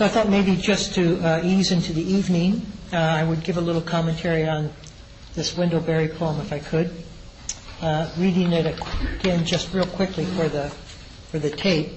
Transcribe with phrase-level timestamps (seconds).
[0.00, 3.58] So I thought maybe just to uh, ease into the evening, uh, I would give
[3.58, 4.70] a little commentary on
[5.34, 6.90] this Wendell Berry poem if I could.
[7.82, 8.80] Uh, reading it
[9.18, 10.70] again just real quickly for the,
[11.30, 11.90] for the tape.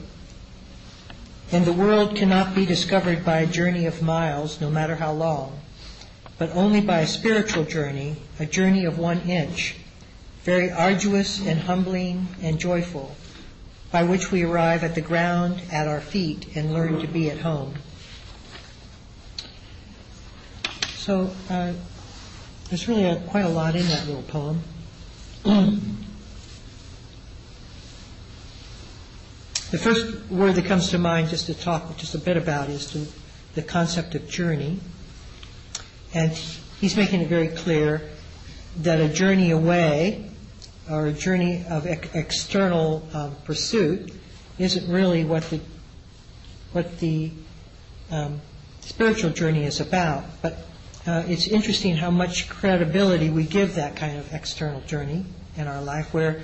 [1.54, 5.58] And the world cannot be discovered by a journey of miles, no matter how long,
[6.38, 9.78] but only by a spiritual journey, a journey of one inch,
[10.44, 13.16] very arduous and humbling and joyful,
[13.94, 17.38] by which we arrive at the ground at our feet and learn to be at
[17.38, 17.74] home.
[21.04, 21.74] So uh,
[22.70, 24.62] there's really quite a lot in that little poem.
[25.44, 25.82] the
[29.78, 33.06] first word that comes to mind, just to talk just a bit about, is to
[33.54, 34.80] the concept of journey.
[36.14, 36.32] And
[36.80, 38.02] he's making it very clear
[38.78, 40.32] that a journey away
[40.90, 44.14] or a journey of ex- external um, pursuit
[44.58, 45.60] isn't really what the
[46.72, 47.30] what the
[48.10, 48.40] um,
[48.80, 50.24] spiritual journey is about.
[50.42, 50.68] But
[51.06, 55.26] it's interesting how much credibility we give that kind of external journey
[55.58, 56.42] in our life, where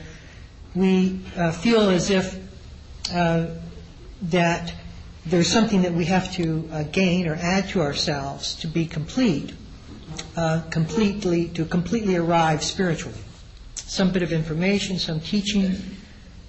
[0.75, 2.37] we uh, feel as if
[3.13, 3.47] uh,
[4.21, 4.73] that
[5.25, 9.53] there's something that we have to uh, gain or add to ourselves to be complete,
[10.35, 13.17] uh, completely to completely arrive spiritually.
[13.75, 15.75] Some bit of information, some teaching,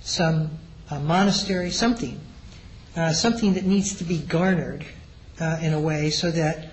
[0.03, 0.51] some
[0.91, 2.21] uh, monastery, something,
[3.13, 4.85] something that needs to be garnered
[5.63, 6.70] in a way so that uh,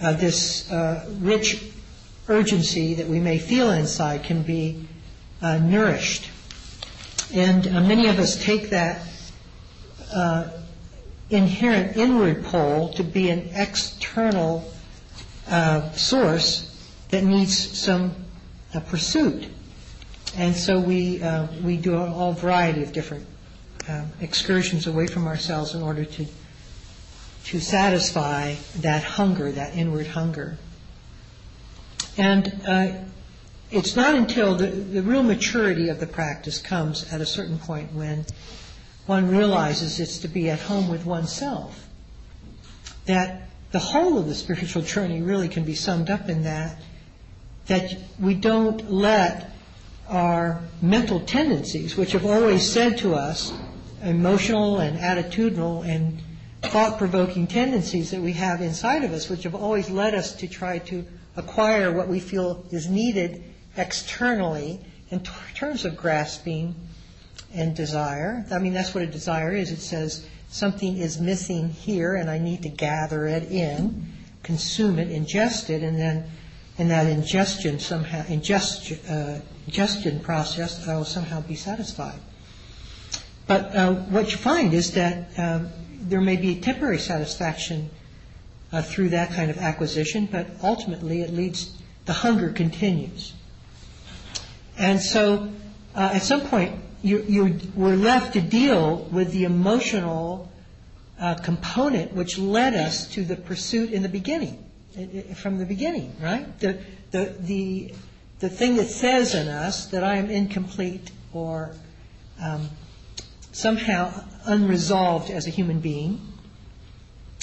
[0.00, 1.72] Uh, this uh, rich
[2.28, 4.86] urgency that we may feel inside can be
[5.42, 6.30] uh, nourished.
[7.34, 9.02] And uh, many of us take that
[10.14, 10.50] uh,
[11.30, 14.72] inherent inward pull to be an external
[15.94, 16.64] source
[17.08, 18.14] that needs some
[18.86, 19.48] pursuit.
[20.36, 21.22] And so we
[21.64, 23.26] we do a whole variety of different
[24.20, 26.26] excursions away from ourselves in order to
[27.48, 30.58] to satisfy that hunger, that inward hunger.
[32.18, 32.92] And uh,
[33.70, 37.94] it's not until the, the real maturity of the practice comes at a certain point
[37.94, 38.26] when
[39.06, 41.88] one realizes it's to be at home with oneself
[43.06, 46.78] that the whole of the spiritual journey really can be summed up in that
[47.66, 49.52] that we don't let
[50.08, 53.52] our mental tendencies, which have always said to us,
[54.02, 56.18] emotional and attitudinal and
[56.62, 60.78] thought-provoking tendencies that we have inside of us, which have always led us to try
[60.78, 61.04] to
[61.36, 63.44] acquire what we feel is needed
[63.76, 64.80] externally
[65.10, 65.20] in
[65.54, 66.74] terms of grasping
[67.54, 68.44] and desire.
[68.50, 69.70] I mean, that's what a desire is.
[69.70, 74.06] It says something is missing here, and I need to gather it in,
[74.42, 76.28] consume it, ingest it, and then
[76.76, 82.18] in that ingestion somehow ingestion, uh, ingestion process, I will somehow be satisfied.
[83.46, 87.90] But uh, what you find is that um, there may be temporary satisfaction
[88.72, 93.32] uh, through that kind of acquisition, but ultimately it leads, the hunger continues.
[94.76, 95.50] And so
[95.94, 100.50] uh, at some point, you, you were left to deal with the emotional
[101.20, 104.64] uh, component which led us to the pursuit in the beginning,
[105.36, 106.58] from the beginning, right?
[106.60, 107.94] The, the, the,
[108.40, 111.72] the thing that says in us that I am incomplete or
[112.40, 112.68] um,
[113.58, 116.20] somehow unresolved as a human being,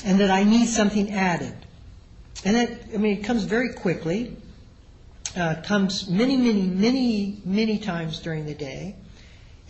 [0.05, 1.53] and that I need something added.
[2.45, 4.37] And that, I mean, it comes very quickly,
[5.35, 8.95] uh, comes many, many, many, many times during the day,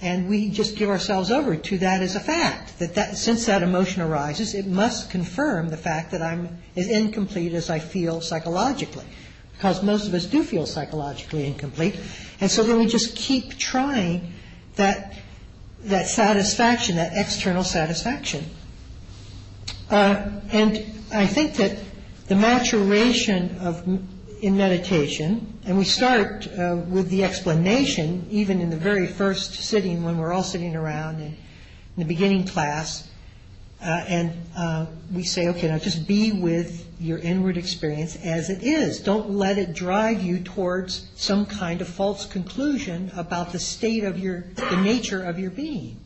[0.01, 2.77] and we just give ourselves over to that as a fact.
[2.77, 7.53] That, that since that emotion arises, it must confirm the fact that I'm as incomplete
[7.53, 9.05] as I feel psychologically,
[9.53, 11.99] because most of us do feel psychologically incomplete,
[12.39, 14.33] and so then we just keep trying
[14.75, 15.15] that
[15.85, 18.45] that satisfaction, that external satisfaction.
[19.89, 20.77] Uh, and
[21.13, 21.77] I think that
[22.27, 23.87] the maturation of
[24.41, 30.03] in meditation, and we start uh, with the explanation, even in the very first sitting
[30.03, 31.37] when we're all sitting around in,
[31.97, 33.07] the beginning class,
[33.81, 34.33] uh, and
[35.13, 38.99] we say, okay, now just be with your inward experience as it is.
[38.99, 44.19] Don't let it drive you towards some kind of false conclusion about the state of
[44.19, 45.99] your, the nature of your being.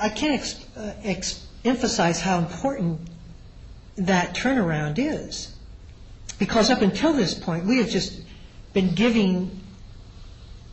[0.00, 3.00] I can't ex- uh, ex- emphasize how important
[3.96, 5.54] that turnaround is.
[6.38, 8.22] Because up until this point, we have just
[8.72, 9.60] been giving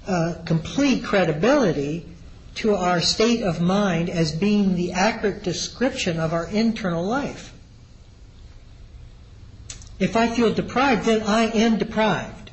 [0.07, 2.05] uh, complete credibility
[2.57, 7.53] to our state of mind as being the accurate description of our internal life.
[9.99, 12.51] If I feel deprived, then I am deprived.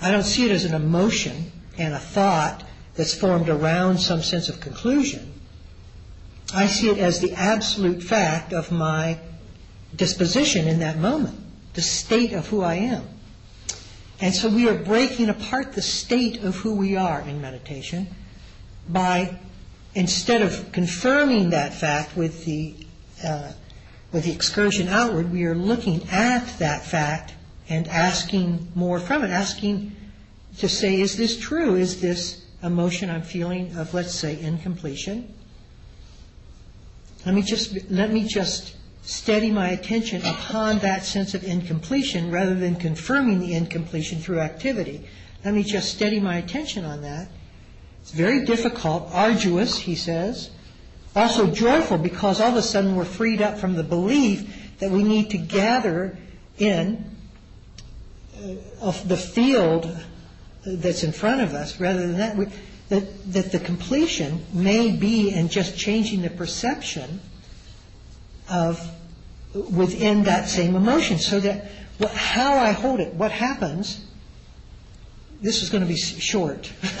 [0.00, 2.62] I don't see it as an emotion and a thought
[2.94, 5.32] that's formed around some sense of conclusion.
[6.54, 9.18] I see it as the absolute fact of my
[9.94, 11.38] disposition in that moment,
[11.74, 13.04] the state of who I am.
[14.20, 18.08] And so we are breaking apart the state of who we are in meditation
[18.88, 19.38] by,
[19.94, 22.74] instead of confirming that fact with the,
[23.24, 23.52] uh,
[24.12, 27.34] with the excursion outward, we are looking at that fact
[27.68, 29.94] and asking more from it, asking
[30.58, 31.74] to say, is this true?
[31.74, 35.32] Is this emotion I'm feeling of, let's say, incompletion?
[37.24, 42.54] Let me just, let me just steady my attention upon that sense of incompletion rather
[42.54, 45.06] than confirming the incompletion through activity.
[45.44, 47.28] Let me just steady my attention on that.
[48.06, 50.50] It's very difficult, arduous, he says.
[51.16, 55.02] Also joyful because all of a sudden we're freed up from the belief that we
[55.02, 56.16] need to gather
[56.56, 57.04] in
[58.80, 59.90] uh, the field
[60.64, 62.52] that's in front of us rather than that.
[62.90, 67.18] That, that the completion may be in just changing the perception
[68.48, 68.80] of
[69.52, 71.18] within that same emotion.
[71.18, 71.72] So that
[72.14, 74.05] how I hold it, what happens,
[75.40, 76.72] this is going to be short.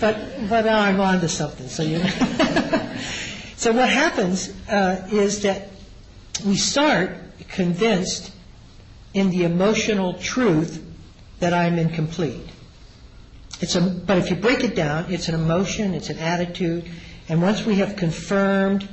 [0.00, 0.16] but,
[0.48, 1.98] but now I'm on to something, so you
[3.56, 5.68] so what happens uh, is that
[6.44, 7.16] we start
[7.48, 8.32] convinced
[9.14, 10.84] in the emotional truth
[11.40, 12.48] that I'm incomplete.
[13.60, 16.84] It's a, but if you break it down, it's an emotion, it's an attitude,
[17.28, 18.88] and once we have confirmed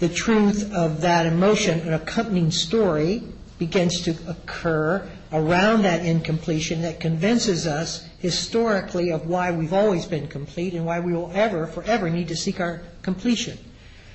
[0.00, 3.22] the truth of that emotion, an accompanying story
[3.58, 10.28] begins to occur around that incompletion that convinces us historically of why we've always been
[10.28, 13.58] complete and why we will ever, forever need to seek our completion.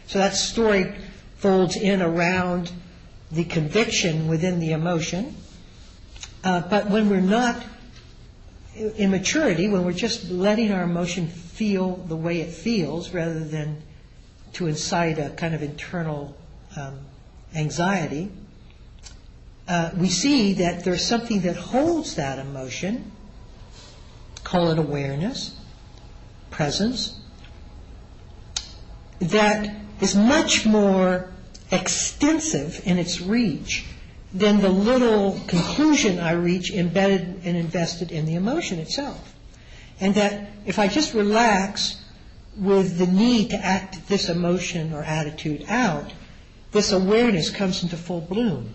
[0.05, 0.95] So that story
[1.37, 2.71] folds in around
[3.31, 5.35] the conviction within the emotion.
[6.43, 7.61] Uh, but when we're not
[8.75, 13.81] in maturity, when we're just letting our emotion feel the way it feels rather than
[14.53, 16.37] to incite a kind of internal
[16.75, 16.99] um,
[17.55, 18.31] anxiety,
[19.67, 23.11] Uh, we see that there's something that holds that emotion,
[24.43, 25.55] call it awareness,
[26.49, 27.19] presence,
[29.19, 29.69] that
[29.99, 31.29] is much more
[31.71, 33.85] extensive in its reach
[34.33, 39.35] than the little conclusion I reach embedded and invested in the emotion itself.
[39.99, 42.01] And that if I just relax
[42.55, 46.13] with the need to act this emotion or attitude out,
[46.71, 48.69] this awareness comes into full bloom.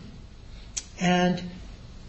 [1.02, 1.42] And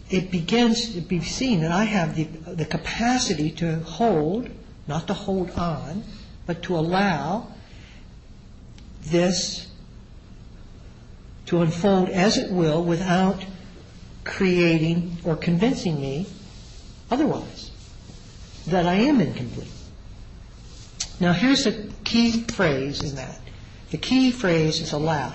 [0.08, 4.48] it begins to be seen that I have the, capacity to hold,
[4.86, 6.04] not to hold on,
[6.46, 7.48] but to allow
[9.02, 9.66] this
[11.46, 13.44] to unfold as it will without
[14.22, 16.26] creating or convincing me
[17.10, 17.72] otherwise
[18.68, 19.68] that I am incomplete.
[21.18, 23.40] Now, here's the key phrase in that.
[23.90, 25.32] The key phrase is allow.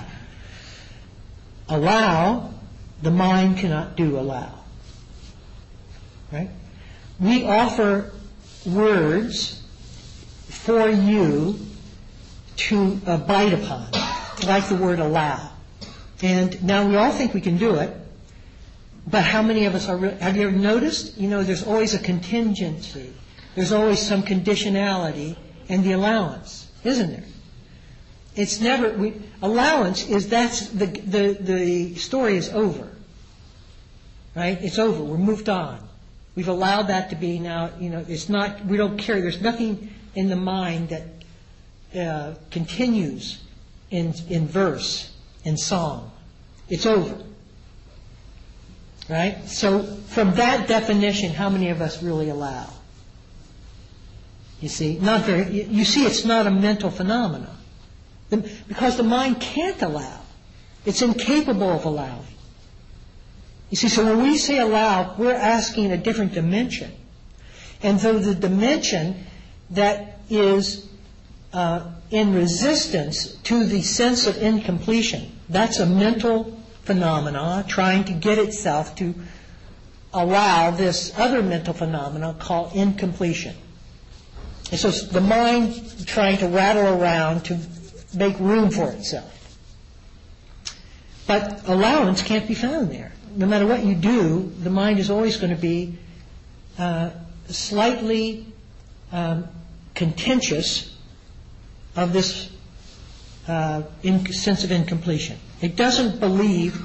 [1.68, 2.54] Allow,
[3.01, 4.54] the mind cannot do allow.
[6.31, 6.50] Right?
[7.19, 8.12] We offer
[8.66, 9.62] words
[10.48, 11.60] for you
[12.56, 13.92] to uh, bite upon,
[14.46, 15.51] like the word allow.
[16.22, 17.96] And now we all think we can do it,
[19.07, 21.18] but how many of us are, have you ever noticed?
[21.18, 23.13] You know, there's always a contingency.
[23.56, 25.36] There's always some conditionality
[25.68, 27.24] in the allowance, isn't there?
[28.36, 29.12] It's never,
[29.42, 32.88] allowance is that's, the, story is over.
[34.36, 34.58] Right?
[34.62, 35.03] It's over.
[35.03, 35.88] We're moved on.
[36.36, 39.20] We've allowed that to be now, you know, it's not, we don't care.
[39.20, 41.03] There's nothing in the mind that
[42.00, 43.42] uh, continues
[43.89, 45.12] in, in verse,
[45.44, 46.12] in song.
[46.70, 47.18] It's over.
[49.10, 49.48] Right?
[49.48, 52.70] So from that definition, how many of us really allow?
[54.62, 57.56] You see, not very, you see it's not a mental phenomenon.
[58.29, 60.21] Because the mind can't allow.
[60.86, 62.25] It's incapable of allowing.
[63.69, 66.91] You see, so when we say allow, we're asking a different dimension.
[67.81, 69.25] And so the dimension
[69.71, 70.88] that is
[71.53, 78.38] uh, in resistance to the sense of incompletion, that's a mental phenomena trying to get
[78.38, 79.13] itself to
[80.13, 83.55] allow this other mental phenomena called incompletion.
[84.71, 87.59] And so the mind trying to rattle around to
[88.13, 89.36] make room for itself.
[91.28, 93.12] But allowance can't be found there.
[93.36, 95.98] No matter what you do, the mind is always going to be
[96.80, 97.12] uh,
[97.48, 98.48] slightly
[99.12, 99.48] um,
[99.94, 100.96] contentious
[101.96, 102.50] of this
[103.48, 103.84] uh,
[104.32, 105.38] sense of incompletion.
[105.62, 106.82] It doesn't believe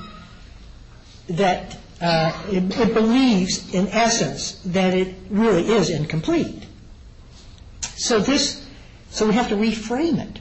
[1.28, 6.66] that, uh, it, it believes in essence that it really is incomplete.
[7.97, 8.66] So this,
[9.11, 10.40] so we have to reframe it.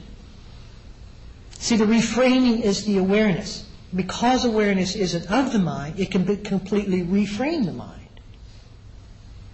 [1.64, 3.64] See, the reframing is the awareness.
[3.96, 8.20] Because awareness isn't of the mind, it can completely reframe the mind.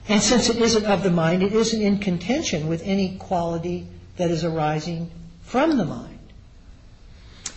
[0.08, 3.86] And since it isn't of the mind, it isn't in contention with any quality
[4.16, 5.08] that is arising
[5.42, 6.18] from the mind.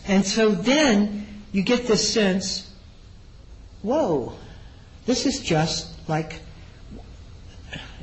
[0.06, 2.72] And so then you get this sense,
[3.82, 4.34] whoa,
[5.08, 6.42] this is just like,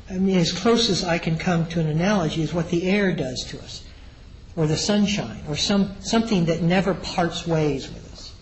[0.09, 3.13] I mean, as close as I can come to an analogy is what the air
[3.13, 3.85] does to us,
[4.55, 8.33] or the sunshine, or some, something that never parts ways with us.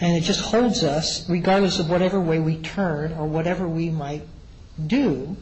[0.00, 4.22] And it just holds us, regardless of whatever way we turn or whatever we might
[4.86, 5.36] do,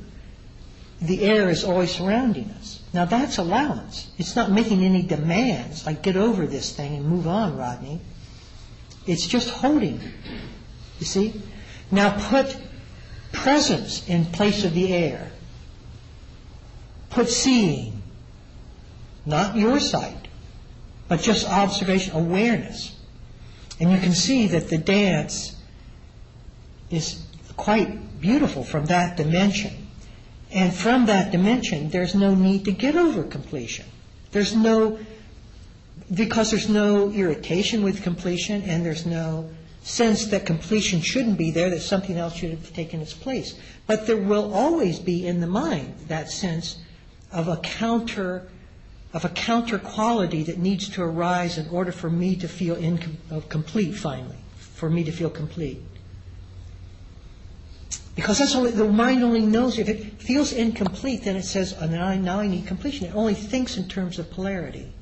[1.00, 2.80] the air is always surrounding us.
[2.92, 4.10] Now that's allowance.
[4.16, 8.00] It's not making any demands, like get over this thing and move on, Rodney.
[9.06, 10.00] It's just holding.
[11.00, 11.42] You see?
[11.90, 12.56] Now put
[13.32, 15.30] presence in place of the air.
[17.10, 17.93] Put seeing.
[19.26, 20.28] Not your sight,
[21.08, 22.96] but just observation, awareness.
[23.80, 25.56] And you can see that the dance
[26.90, 27.24] is
[27.56, 29.88] quite beautiful from that dimension.
[30.50, 33.86] And from that dimension, there's no need to get over completion.
[34.30, 34.98] There's no,
[36.12, 39.50] because there's no irritation with completion and there's no
[39.82, 43.54] sense that completion shouldn't be there, that something else should have taken its place.
[43.86, 46.78] But there will always be in the mind that sense
[47.32, 48.48] of a counter,
[49.14, 52.76] of a counter quality that needs to arise in order for me to feel
[53.48, 55.80] complete finally, for me to feel complete.
[58.16, 61.86] Because that's only, the mind only knows if it feels incomplete, then it says, oh,
[61.86, 63.06] now, I, now I need completion.
[63.06, 64.92] It only thinks in terms of polarity.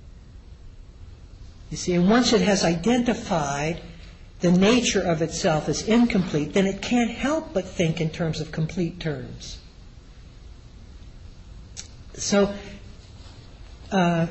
[1.70, 3.80] You see, and once it has identified
[4.40, 8.52] the nature of itself as incomplete, then it can't help but think in terms of
[8.52, 9.58] complete terms.
[12.14, 12.54] So,
[13.92, 14.28] the,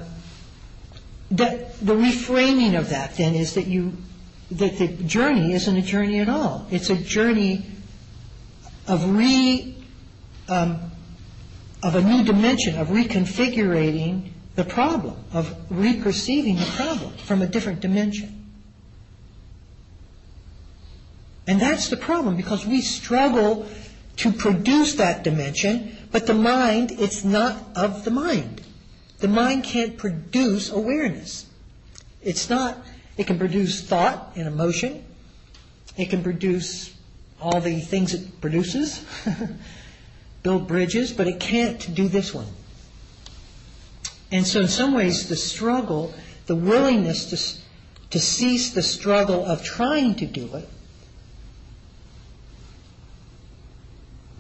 [1.30, 3.94] the reframing of that then is that you
[4.52, 6.68] that the journey isn't a journey at all.
[6.72, 7.66] It's a journey
[8.88, 9.76] of re
[10.50, 10.92] um,
[11.82, 17.80] of a new dimension of reconfiguring the problem, of reperceiving the problem from a different
[17.80, 18.38] dimension.
[21.48, 23.66] And that's the problem because we struggle
[24.18, 28.62] to produce that dimension, but the mind, it's not of the mind.
[29.22, 31.46] The mind can't produce awareness.
[32.24, 32.78] It's not,
[33.18, 35.06] it can produce thought and emotion.
[35.96, 36.92] It can produce
[37.40, 39.06] all the things it produces,
[40.44, 42.48] build bridges, but it can't do this one.
[44.32, 46.14] And so, in some ways, the struggle,
[46.48, 50.68] the willingness to, to cease the struggle of trying to do it,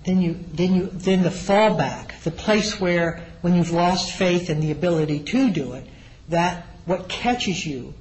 [0.06, 4.60] then you, then you, then the fallback, the place where when you've lost faith in
[4.60, 5.86] the ability to do it,
[6.30, 7.94] that what catches you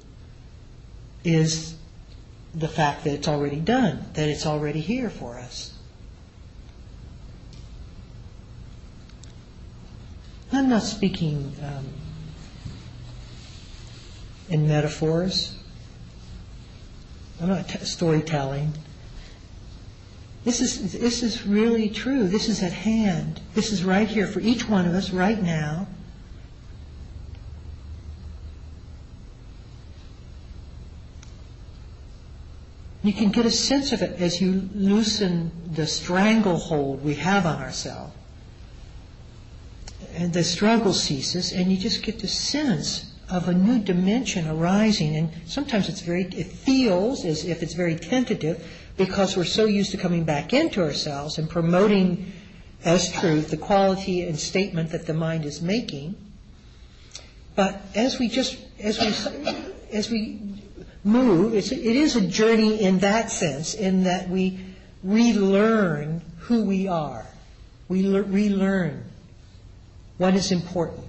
[1.23, 1.75] is
[2.53, 5.73] the fact that it's already done, that it's already here for us.
[10.51, 11.87] I'm not speaking um,
[14.49, 15.57] in metaphors.
[17.41, 18.73] I'm not t- storytelling.
[20.43, 22.27] This is, really true.
[22.27, 23.39] This is at hand.
[23.53, 25.87] This is right here for each one of us right now.
[33.03, 37.61] You can get a sense of it as you loosen the stranglehold we have on
[37.61, 38.13] ourselves.
[40.13, 45.15] And the struggle ceases, and you just get the sense of a new dimension arising.
[45.15, 48.67] And sometimes it's very, it feels as if it's very tentative
[49.05, 52.31] because we're so used to coming back into ourselves and promoting
[52.83, 56.15] as truth the quality and statement that the mind is making.
[57.55, 59.55] But as we just, as we,
[59.91, 60.39] as we
[61.03, 61.53] move.
[61.53, 64.59] It's, it is a journey in that sense, in that we
[65.03, 67.25] relearn who we are.
[67.87, 69.03] We le- relearn
[70.17, 71.07] what is important.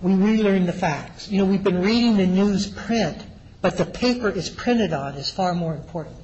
[0.00, 1.30] We relearn the facts.
[1.30, 3.23] You know, we've been reading the news print,
[3.64, 6.18] but the paper is printed on is far more important.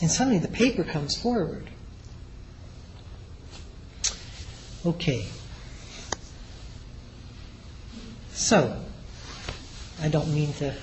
[0.00, 1.68] And suddenly the paper comes forward.
[4.86, 5.26] Okay.
[8.32, 8.82] So,
[10.00, 10.74] I don't mean to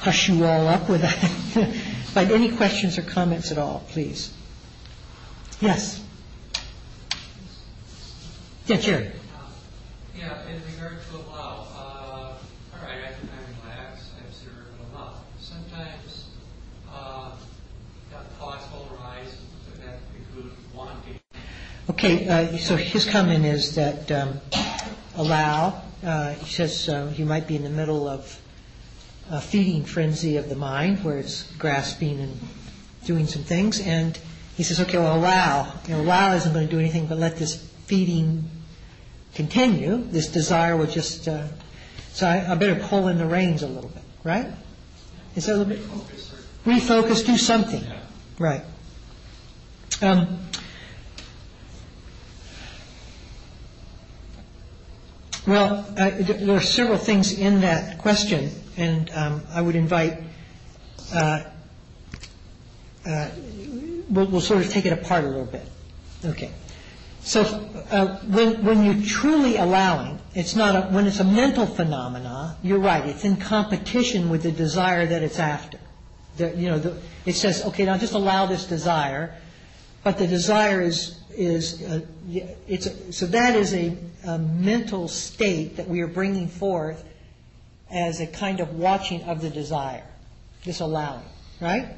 [0.00, 1.76] hush you all up with that.
[2.14, 4.34] but any questions or comments at all, please?
[5.60, 6.02] Yes.
[8.66, 9.12] Yeah, Jerry.
[10.16, 12.38] Yeah, in regard to allow, uh,
[12.72, 15.14] all right, I, I relax, I observe and allow.
[15.40, 16.28] Sometimes
[16.90, 17.32] uh,
[18.38, 19.36] thoughts will arise
[19.82, 21.18] that include wanting.
[21.94, 24.40] Okay, uh, so his comment is that um,
[25.14, 28.40] allow, uh, he says uh, you might be in the middle of
[29.30, 32.36] a feeding frenzy of the mind where it's grasping and
[33.04, 34.18] doing some things, and
[34.56, 35.72] he says, okay, well, allow.
[35.86, 38.50] You allow isn't going to do anything but let this feeding
[39.36, 39.98] continue.
[39.98, 41.46] This desire will just, so
[42.26, 44.48] I, better pull in the reins a little bit, right?
[45.36, 45.80] Is that a little bit?
[46.66, 47.84] Refocus, do something.
[48.36, 48.62] Right.
[55.46, 60.22] Well, there are several things in that question, and um, I would invite,
[61.14, 61.44] uh,
[63.06, 63.30] uh,
[64.08, 65.68] we'll sort of take it apart a little bit.
[66.24, 66.50] Okay.
[67.24, 67.42] So
[67.90, 72.78] uh, when when you're truly allowing, it's not a, when it's a mental phenomena, you're
[72.78, 75.78] right, it's in competition with the desire that it's after.
[76.38, 79.34] You know, it says, okay, now just allow this desire,
[80.02, 82.00] but the desire is, is, uh,
[83.10, 83.96] so that is a,
[84.38, 87.04] mental state that we are bringing forth
[87.90, 90.06] as a kind of watching of the desire,
[90.64, 91.24] this allowing,
[91.60, 91.88] right?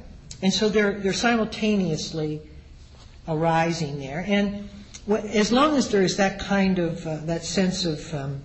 [0.43, 2.41] And so they're, they're simultaneously
[3.29, 4.25] arising there.
[4.27, 4.69] And
[5.09, 8.43] as long as there's that kind of, uh, that sense of, um,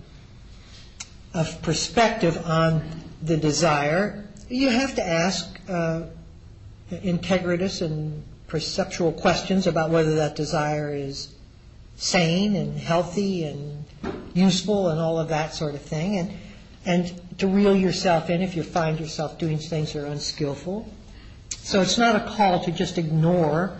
[1.34, 2.88] of perspective on
[3.20, 6.02] the desire, you have to ask uh,
[6.90, 11.28] integritous and perceptual questions about whether that desire is
[11.96, 13.82] sane and healthy and
[14.34, 16.30] useful and all of that sort of thing, and
[16.84, 20.86] and to reel yourself in if you find yourself doing things that are unskillful.
[21.48, 23.72] So it's not a call to just ignore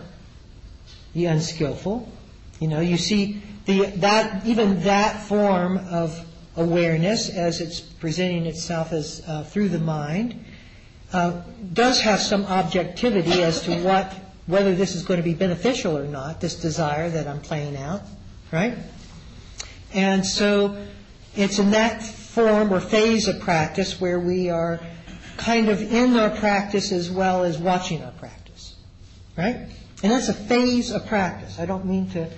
[1.13, 2.11] the unskillful.
[2.59, 6.19] You know, you see the that even that form of
[6.55, 10.43] awareness as it's presenting itself as uh, through the mind
[11.11, 11.41] uh,
[11.73, 14.11] does have some objectivity as to what
[14.47, 16.41] whether this is going to be beneficial or not.
[16.41, 18.01] This desire that I'm playing out,
[18.51, 18.77] right?
[19.93, 20.85] And so
[21.35, 24.79] it's in that form or phase of practice where we are
[25.37, 28.75] kind of in our practice as well as watching our practice,
[29.37, 29.55] right?
[30.03, 31.59] And that's a phase of practice.
[31.59, 32.29] I don't mean to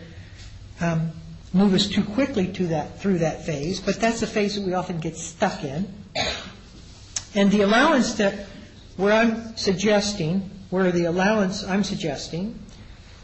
[0.82, 1.12] um,
[1.54, 4.74] move us too quickly to that through that phase, but that's a phase that we
[4.74, 5.92] often get stuck in.
[7.34, 8.48] And the allowance that
[8.98, 12.60] where I'm suggesting, where the allowance I'm suggesting,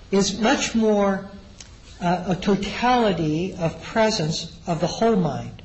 [0.10, 1.30] is much more
[2.00, 5.62] uh, a totality of presence of the whole mind.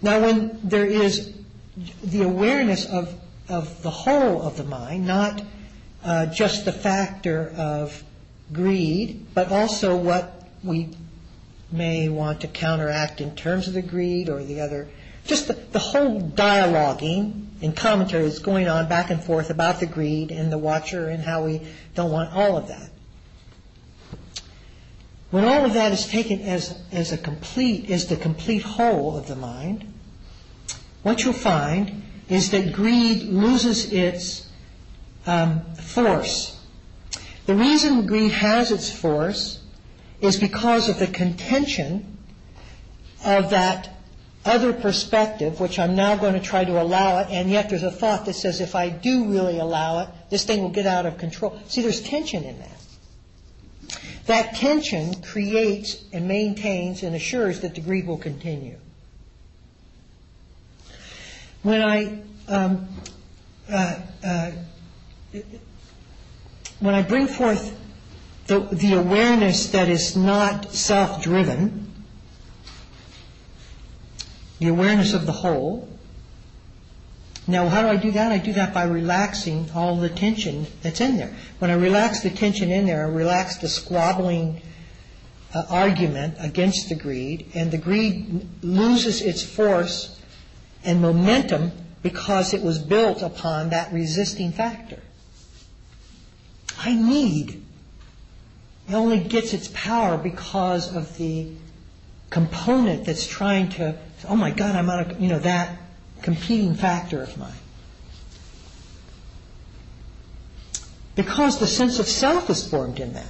[0.00, 1.34] Now, when there is
[2.02, 3.14] the awareness of,
[3.46, 5.42] of the whole of the mind, not
[6.02, 8.02] uh, just the factor of
[8.50, 10.88] greed, but also what we
[11.70, 14.88] may want to counteract in terms of the greed or the other,
[15.26, 20.30] just the whole dialoguing and commentary that's going on back and forth about the greed
[20.30, 21.60] and the watcher and how we
[21.94, 22.90] don't want all of that.
[25.30, 29.26] When all of that is taken as, as a complete, as the complete whole of
[29.26, 29.92] the mind,
[31.02, 34.48] what you'll find is that greed loses its
[35.26, 36.58] um, force.
[37.46, 39.62] The reason greed has its force
[40.20, 42.18] is because of the contention
[43.24, 43.97] of that
[44.44, 47.90] other perspective, which I'm now going to try to allow it, and yet there's a
[47.90, 51.18] thought that says if I do really allow it, this thing will get out of
[51.18, 51.58] control.
[51.66, 52.78] See, there's tension in that.
[54.26, 58.76] That tension creates and maintains and assures that the greed will continue.
[61.62, 62.88] When I um,
[63.70, 64.50] uh, uh,
[66.80, 67.76] when I bring forth
[68.46, 71.87] the, the awareness that is not self-driven,
[74.58, 75.88] the awareness of the whole.
[77.46, 78.30] Now, how do I do that?
[78.30, 81.34] I do that by relaxing all the tension that's in there.
[81.58, 84.60] When I relax the tension in there, I relax the squabbling
[85.54, 90.20] uh, argument against the greed, and the greed loses its force
[90.84, 95.00] and momentum because it was built upon that resisting factor.
[96.78, 97.62] I need.
[98.88, 101.50] It only gets its power because of the
[102.30, 105.78] component that's trying to, oh my God, I'm out of, you know, that
[106.22, 107.52] competing factor of mine.
[111.14, 113.26] Because the sense of self is formed in that.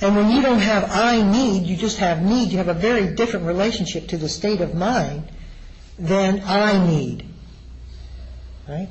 [0.00, 3.14] And when you don't have I need, you just have need, you have a very
[3.14, 5.30] different relationship to the state of mind
[5.98, 7.26] than I need.
[8.66, 8.88] Right?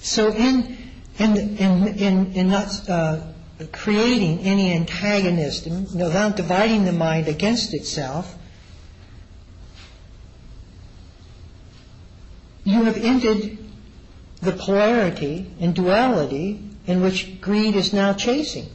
[0.00, 0.76] So in
[1.18, 3.31] in in in, in not uh,
[3.70, 8.36] creating any antagonism, without dividing the mind against itself,
[12.64, 13.58] you have ended
[14.40, 18.66] the polarity and duality in which greed is now chasing.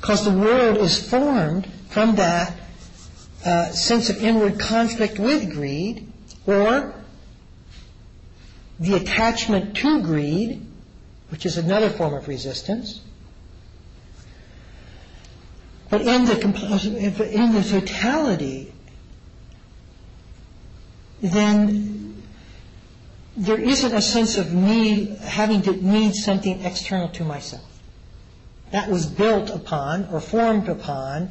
[0.00, 2.54] Because the world is formed from that
[3.44, 6.10] uh, sense of inward conflict with greed
[6.46, 6.94] or
[8.78, 10.66] the attachment to greed,
[11.30, 13.00] which is another form of resistance.
[15.88, 16.40] But in the,
[17.32, 18.72] in the totality,
[21.20, 22.22] then
[23.36, 27.66] there isn't a sense of me having to need something external to myself.
[28.70, 31.30] That was built upon or formed upon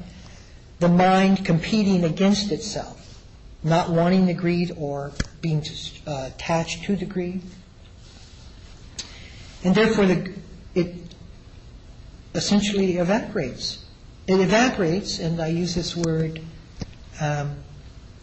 [0.79, 3.23] the mind competing against itself,
[3.63, 5.63] not wanting the greed or being
[6.05, 7.41] uh, attached to the greed.
[9.63, 10.05] And therefore,
[10.75, 10.95] it
[12.33, 13.85] essentially evaporates.
[14.27, 16.41] It evaporates, and I use this word
[17.19, 17.57] um,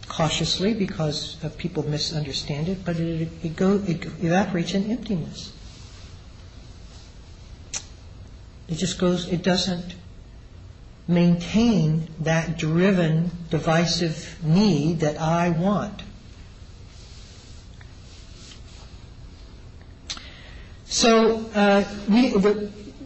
[0.08, 5.52] cautiously because people misunderstand it, but it, evaporates in emptiness.
[8.68, 9.94] It just goes, it doesn't
[11.08, 16.02] maintain that driven, divisive need that I want.
[20.96, 21.82] So uh,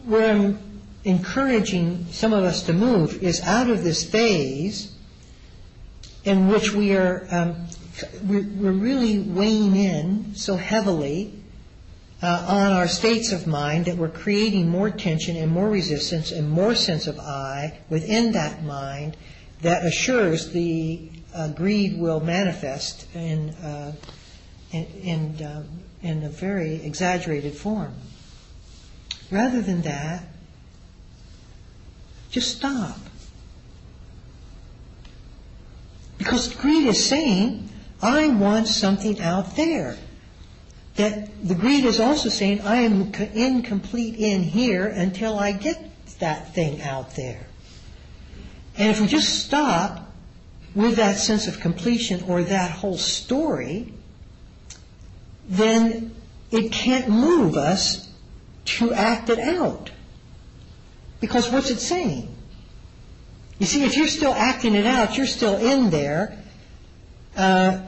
[0.07, 0.61] where I'm
[1.03, 4.95] encouraging some of us to move is out of this phase
[6.23, 7.67] in which we are um,
[8.23, 11.35] really weighing in so heavily
[12.23, 16.49] uh, on our states of mind that we're creating more tension and more resistance and
[16.49, 19.17] more sense of I within that mind
[19.63, 23.09] that assures the uh, greed will manifest
[25.43, 25.63] uh,
[26.03, 27.95] in, a very exaggerated form.
[29.31, 30.25] Rather than that,
[32.31, 32.99] just stop.
[36.19, 37.69] Because greed is saying,
[38.03, 39.97] I want something out there
[40.97, 45.83] that the greed is also saying, I am incomplete in here until I get
[46.19, 47.47] that thing out there.
[48.77, 50.13] And if we just stop
[50.75, 53.93] with that sense of completion or that whole story,
[55.51, 56.15] then
[56.53, 58.09] it can't move us
[58.65, 59.91] to act it out.
[61.21, 62.35] Because what's it saying?
[63.59, 66.39] You see, if you're still acting it out, you're still in there.
[67.37, 67.83] Uh,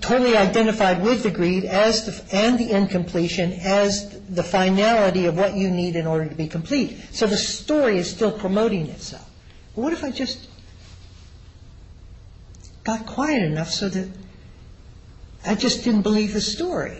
[0.00, 5.54] totally identified with the greed as the, and the incompletion as the finality of what
[5.54, 6.96] you need in order to be complete.
[7.12, 9.28] So the story is still promoting itself.
[9.74, 10.48] But what if I just
[12.84, 14.08] got quiet enough so that
[15.44, 16.98] I just didn't believe the story?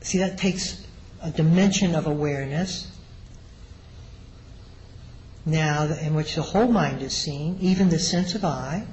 [0.00, 0.84] See, that takes
[1.22, 2.90] a dimension of awareness
[5.44, 8.84] now in which the whole mind is seen, even the sense of I,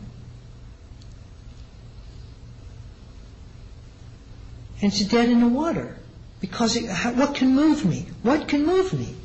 [4.81, 5.95] and it's dead in the water.
[6.41, 8.05] Because it, what can move me?
[8.21, 9.15] What can move me?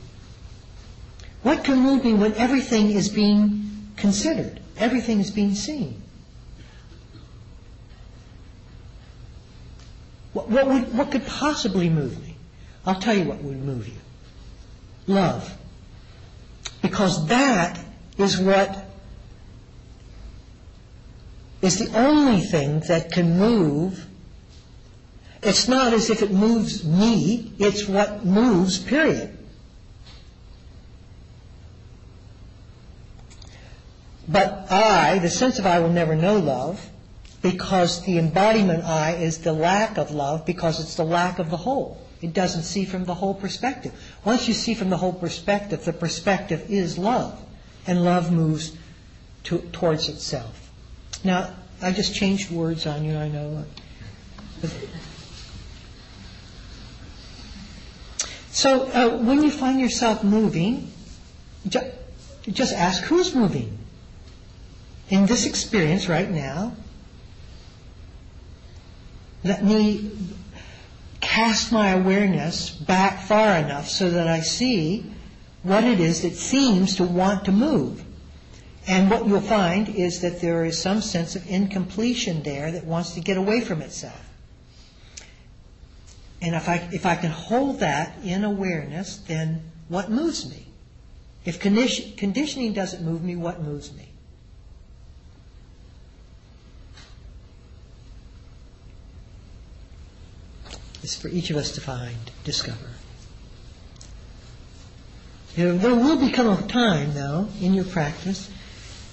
[1.43, 4.61] What can move me when everything is being considered?
[4.77, 6.01] Everything is being seen.
[10.33, 12.37] What, could possibly move me?
[12.87, 13.95] I'll tell you what would move you.
[15.07, 15.57] Love.
[16.83, 17.79] Because that
[18.19, 18.85] is what
[21.61, 24.07] is the only thing that can move
[25.43, 29.37] it's not as if it moves me, it's what moves, period.
[34.27, 36.85] But I, the sense of I, will never know love
[37.43, 41.57] because the embodiment I is the lack of love because it's the lack of the
[41.57, 41.99] whole.
[42.21, 43.93] It doesn't see from the whole perspective.
[44.25, 47.41] Once you see from the whole perspective, the perspective is love,
[47.87, 48.73] and love moves
[49.45, 50.71] to, towards itself.
[51.23, 53.65] Now, I just changed words on you, I know.
[58.51, 60.91] So uh, when you find yourself moving,
[61.69, 61.93] ju-
[62.51, 63.79] just ask who's moving.
[65.11, 66.73] In this experience right now,
[69.45, 70.11] let me
[71.21, 75.05] cast my awareness back far enough so that I see
[75.63, 78.05] what it is that seems to want to move.
[78.87, 83.13] And what you'll find is that there is some sense of incompletion there that wants
[83.13, 84.25] to get away from itself.
[86.41, 90.67] And if I, if I can hold that in awareness, then what moves me?
[91.45, 94.08] If condition, conditioning doesn't move me, what moves me?
[101.03, 102.89] It's for each of us to find, discover.
[105.55, 108.51] There, there will become a time, though, in your practice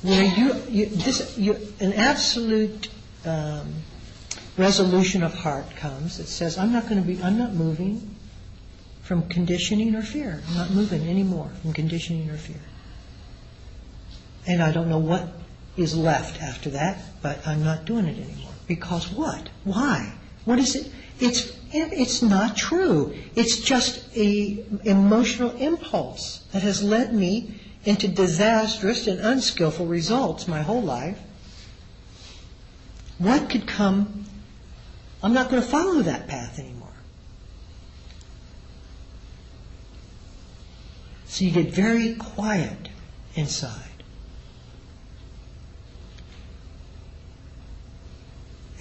[0.02, 2.90] where you, you this, you, an absolute
[3.26, 3.74] um,
[4.58, 8.16] resolution of heart comes that says, I'm not going to be, I'm not moving
[9.02, 10.42] from conditioning or fear.
[10.48, 12.62] I'm not moving anymore from conditioning or fear.
[14.48, 15.28] And I don't know what
[15.78, 18.52] is left after that, but I'm not doing it anymore.
[18.68, 19.50] Because what?
[19.64, 20.14] Why?
[20.46, 20.92] What is it?
[21.20, 23.16] It's it's not true.
[23.36, 30.62] It's just a emotional impulse that has led me into disastrous and unskillful results my
[30.62, 31.20] whole life.
[33.18, 34.26] What could come?
[35.24, 36.86] I'm not going to follow that path anymore.
[41.28, 42.90] So you get very quiet
[43.36, 43.82] inside.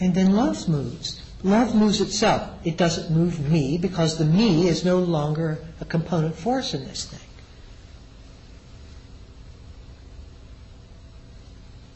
[0.00, 1.23] And then love moves.
[1.44, 2.50] Love moves itself.
[2.64, 7.04] It doesn't move me because the me is no longer a component force in this
[7.04, 7.20] thing.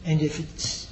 [0.05, 0.87] And if it's,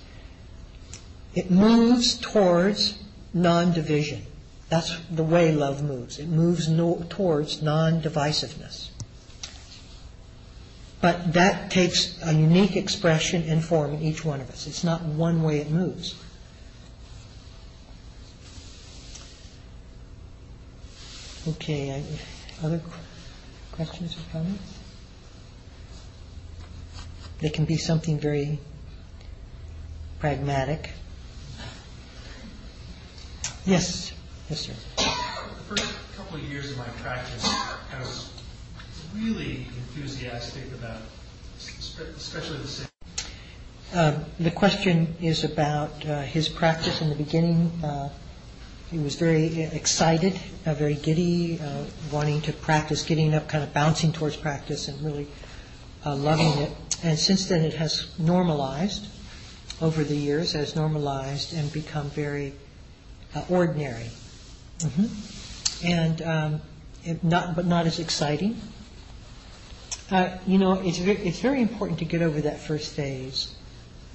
[1.35, 2.99] it moves towards
[3.35, 4.23] non-division.
[4.71, 6.19] That's the way love moves.
[6.19, 8.89] It moves no, towards non-divisiveness.
[11.03, 14.67] But that takes a unique expression and form in each one of us.
[14.67, 16.15] It's not one way it moves.
[21.49, 22.03] Okay,
[22.65, 22.81] other
[23.73, 24.75] questions or comments?
[27.39, 28.59] They can be something very
[30.19, 30.91] pragmatic.
[33.65, 34.13] Yes,
[34.51, 34.73] yes, sir.
[34.97, 35.03] The
[35.77, 38.31] first couple of years of my practice, I was
[39.15, 41.03] really enthusiastic about,
[42.17, 42.87] especially the same.
[43.95, 47.71] Um, The question is about uh, his practice in the beginning.
[47.85, 48.09] Uh,
[48.91, 53.73] He was very excited, uh, very giddy, uh, wanting to practice, getting up, kind of
[53.73, 55.27] bouncing towards practice and really
[56.05, 56.71] uh, loving it.
[57.03, 59.09] And since then, it has normalized
[59.81, 62.55] over the years, has normalized and become very
[63.35, 64.11] uh, ordinary.
[64.79, 65.11] Mhm.
[65.85, 66.61] And um,
[67.23, 68.61] not, but not as exciting.
[70.11, 73.53] Uh, You know, it's very, it's very important to get over that first phase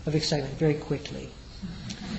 [0.05, 1.29] of excitement very quickly.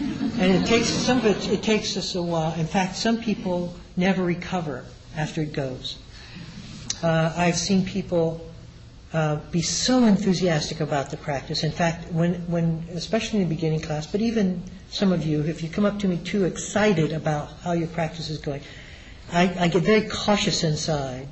[0.01, 2.55] And it takes, some of it, it takes us a while.
[2.55, 4.85] In fact, some people never recover
[5.17, 5.99] after it goes.
[7.03, 8.47] Uh, I've seen people
[9.13, 11.65] uh, be so enthusiastic about the practice.
[11.65, 15.63] In fact, when, when, especially in the beginning class, but even some of you, if
[15.63, 18.63] you come up to me too excited about how your practice is going,
[19.33, 21.29] I, I get very cautious inside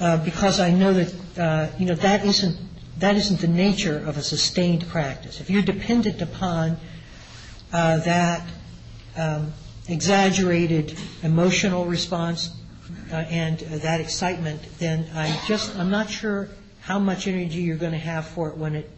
[0.00, 2.56] uh, because I know that uh, you know that isn't
[2.98, 5.40] that isn't the nature of a sustained practice.
[5.40, 6.78] If you're dependent upon
[7.70, 8.46] that
[9.16, 9.52] um,
[9.88, 12.50] exaggerated emotional response
[13.10, 16.48] uh, and uh, that excitement, then I just I'm not sure
[16.80, 18.90] how much energy you're going to have for it when it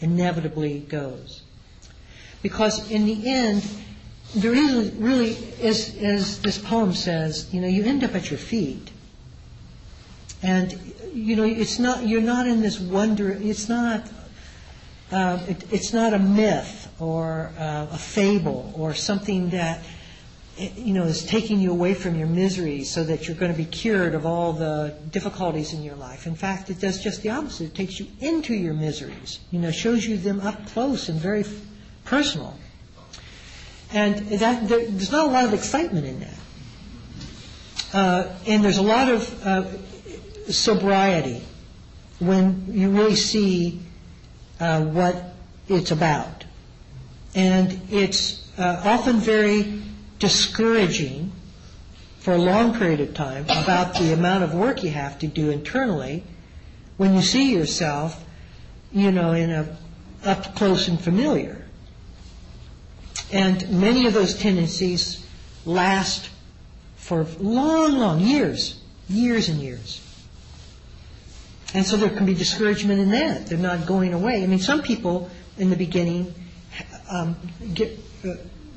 [0.00, 1.42] inevitably goes.
[2.42, 3.66] Because in the end,
[4.34, 8.38] there is really, as, as this poem says, you know, you end up at your
[8.38, 8.90] feet.
[10.42, 14.06] And, you know, it's not, you're not in this wonder, it's not,
[15.10, 15.38] uh,
[15.70, 19.84] it's not a myth or uh, a fable or something that,
[20.56, 23.64] you know, is taking you away from your misery so that you're going to be
[23.66, 26.26] cured of all the difficulties in your life.
[26.26, 27.66] In fact, it does just the opposite.
[27.66, 31.44] It takes you into your miseries, you know, shows you them up close and very
[32.04, 32.58] personal.
[33.92, 36.34] And that, there, there's not a lot of excitement in that.
[37.92, 39.64] Uh, and there's a lot of uh,
[40.50, 41.42] sobriety
[42.18, 43.80] when you really see
[44.58, 45.34] uh, what
[45.68, 46.45] it's about.
[47.36, 49.82] And it's uh, often very
[50.18, 51.30] discouraging
[52.18, 55.50] for a long period of time about the amount of work you have to do
[55.50, 56.24] internally
[56.96, 58.24] when you see yourself,
[58.90, 59.76] you know, in a
[60.24, 61.62] up close and familiar.
[63.30, 65.24] And many of those tendencies
[65.66, 66.30] last
[66.96, 70.00] for long, long years, years and years.
[71.74, 73.46] And so there can be discouragement in that.
[73.46, 74.42] They're not going away.
[74.42, 76.34] I mean, some people in the beginning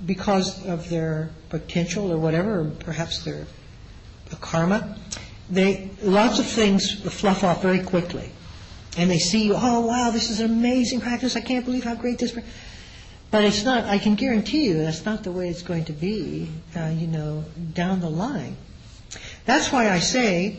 [0.06, 3.46] because of their potential or whatever, perhaps their
[4.42, 4.98] karma,
[6.04, 8.32] lots of things fluff off very quickly.
[8.98, 11.36] And they see, oh, wow, this is an amazing practice.
[11.36, 12.54] I can't believe how great this practice
[13.32, 16.50] but it's not, I can guarantee you that's not the way it's going to be,
[16.76, 18.58] uh, you know, down the line.
[19.46, 20.58] That's why I say,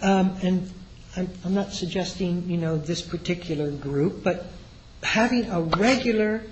[0.00, 0.70] um, and
[1.16, 4.46] I'm, not suggesting, you know, this particular group, but
[5.02, 6.48] having a regular uh,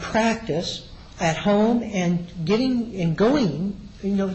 [0.00, 0.88] practice
[1.20, 4.34] at home and getting and going, you know,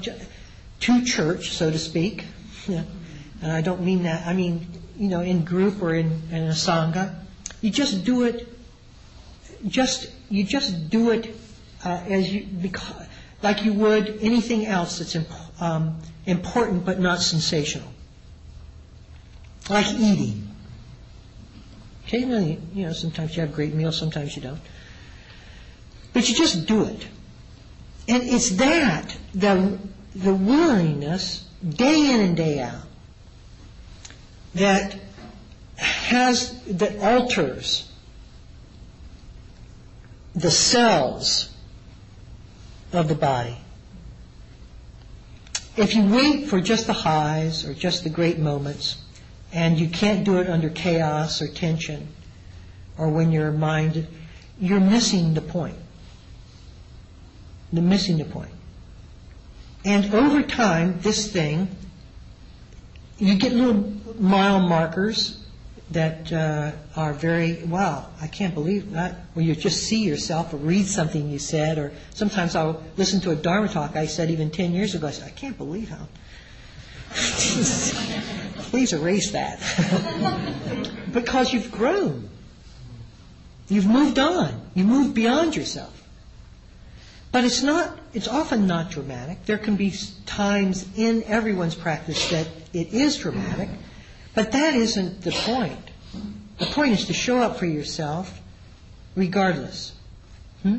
[0.81, 2.25] to church, so to speak.
[2.67, 4.25] and I don't mean that.
[4.25, 7.15] I mean, you know, in group or in, in a sangha.
[7.61, 8.47] You just do it
[9.67, 11.35] just you just do it
[11.85, 13.05] uh, as you, becau-
[13.41, 17.87] like you would anything else that's imp- um, important but not sensational.
[19.69, 20.49] Like eating.
[22.05, 24.59] Occasionally, you know, sometimes you have great meals, sometimes you don't.
[26.13, 27.07] But you just do it.
[28.07, 29.77] And it's that, the,
[30.15, 32.83] the willingness, day in and day out,
[34.55, 34.99] that
[35.77, 37.89] has, that alters
[40.35, 41.49] the cells
[42.91, 43.57] of the body.
[45.77, 48.97] If you wait for just the highs or just the great moments,
[49.53, 52.09] and you can't do it under chaos or tension,
[52.97, 54.07] or when your mind,
[54.59, 55.77] you're missing the point.
[57.71, 58.51] You're missing the point.
[59.83, 61.69] And over time, this thing,
[63.17, 65.37] you get little mile markers
[65.91, 69.25] that uh, are very, wow, I can't believe that.
[69.35, 73.31] Or you just see yourself or read something you said, or sometimes I'll listen to
[73.31, 75.07] a Dharma talk I said even 10 years ago.
[75.07, 76.07] I said, I can't believe how.
[78.69, 79.59] Please erase that.
[81.13, 82.29] because you've grown.
[83.67, 84.69] You've moved on.
[84.73, 86.00] you've moved beyond yourself.
[87.31, 89.45] But it's not, it's often not dramatic.
[89.45, 89.93] There can be
[90.25, 93.69] times in everyone's practice that it is dramatic,
[94.35, 95.91] but that isn't the point.
[96.57, 98.41] The point is to show up for yourself
[99.15, 99.93] regardless.
[100.63, 100.77] Hmm?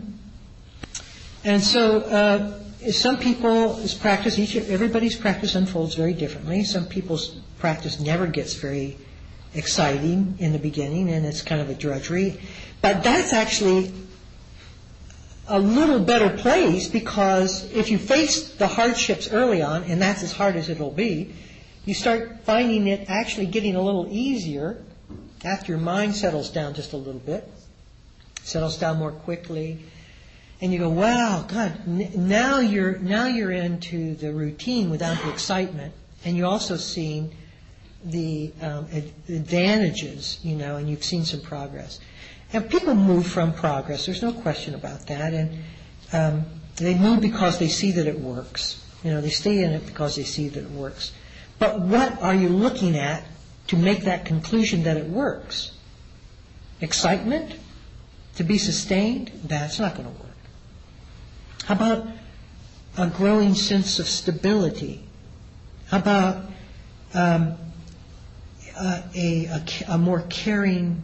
[1.45, 6.65] And so uh, some people's practice, each, everybody's practice unfolds very differently.
[6.65, 8.97] Some people's practice never gets very
[9.55, 12.41] exciting in the beginning, and it's kind of a drudgery.
[12.81, 13.93] But that's actually
[15.53, 20.33] a little better place because if you face the hardships early on, and that's as
[20.33, 21.35] hard as it'll be,
[21.85, 24.83] you start finding it actually getting a little easier
[25.45, 27.47] after your mind settles down just a little bit,
[28.43, 29.79] settles down more quickly,
[30.63, 35.93] and you go, "Wow, God!" Now you're now you're into the routine without the excitement,
[36.25, 37.35] and you're also seeing
[38.07, 42.01] the um, ad- advantages, you know, and you've seen some progress.
[42.53, 44.07] And people move from progress.
[44.07, 45.59] There's no question about that, and
[46.13, 46.45] um,
[46.77, 48.85] they move because they see that it works.
[49.03, 51.13] You know, they stay in it because they see that it works.
[51.59, 53.25] But what are you looking at
[53.69, 55.73] to make that conclusion that it works?
[56.81, 57.57] Excitement?
[58.37, 59.31] To be sustained?
[59.45, 60.31] That's not going to work.
[61.65, 62.07] How about
[62.99, 65.05] a growing sense of stability?
[65.87, 66.45] How about
[67.15, 67.57] um,
[68.79, 71.03] a, a, a a more caring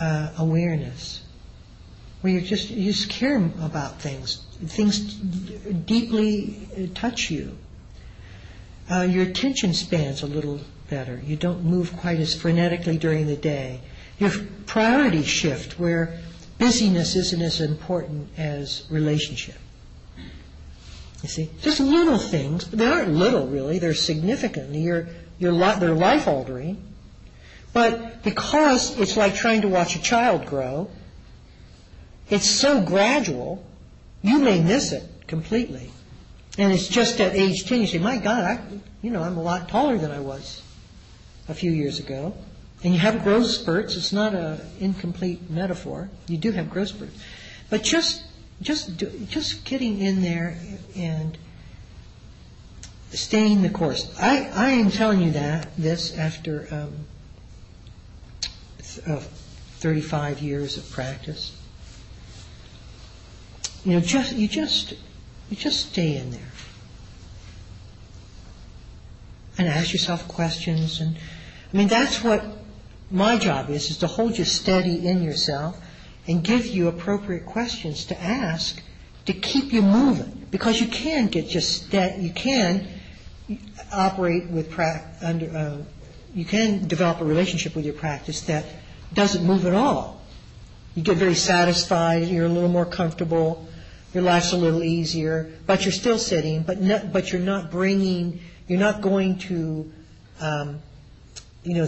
[0.00, 1.22] uh, awareness,
[2.20, 4.44] where you just you just care about things.
[4.64, 7.56] Things deeply touch you.
[8.90, 11.20] Uh, your attention span's a little better.
[11.24, 13.80] You don't move quite as frenetically during the day.
[14.18, 14.30] Your
[14.66, 16.18] priorities shift, where
[16.58, 19.56] busyness isn't as important as relationship.
[21.22, 23.78] You see, just little things, but they aren't little really.
[23.78, 24.74] They're significant.
[24.74, 26.82] You're, you're li- they're life altering.
[27.72, 30.90] But because it's like trying to watch a child grow,
[32.28, 33.64] it's so gradual,
[34.22, 35.90] you may miss it completely.
[36.58, 38.60] And it's just at age 10, you say, my God, I,
[39.00, 40.62] you know, I'm a lot taller than I was
[41.48, 42.34] a few years ago.
[42.84, 43.96] And you have growth spurts.
[43.96, 46.10] It's not an incomplete metaphor.
[46.26, 47.18] You do have growth spurts.
[47.70, 48.22] But just,
[48.60, 48.96] just,
[49.28, 50.58] just getting in there
[50.96, 51.38] and
[53.12, 54.12] staying the course.
[54.18, 57.06] I, I am telling you that, this after um,
[58.96, 61.56] 35 years of practice.
[63.84, 64.94] You know, just you just
[65.50, 66.52] you just stay in there
[69.58, 71.00] and ask yourself questions.
[71.00, 71.16] And
[71.72, 72.44] I mean, that's what
[73.10, 75.76] my job is: is to hold you steady in yourself
[76.28, 78.80] and give you appropriate questions to ask
[79.26, 80.46] to keep you moving.
[80.50, 82.86] Because you can get just that you can
[83.92, 85.78] operate with pra- under uh,
[86.34, 88.64] you can develop a relationship with your practice that
[89.14, 90.20] doesn't move at all.
[90.94, 93.66] You get very satisfied, you're a little more comfortable,
[94.12, 99.00] your life's a little easier, but you're still sitting, but you're not bringing, you're not
[99.00, 99.90] going to,
[100.40, 100.80] um,
[101.64, 101.86] you know,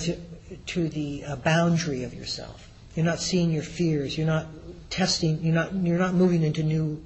[0.66, 2.70] to, the uh, boundary of yourself.
[2.94, 4.16] You're not seeing your fears.
[4.16, 4.46] You're not
[4.88, 5.42] testing.
[5.42, 5.74] You're not.
[5.74, 7.02] You're not moving into new.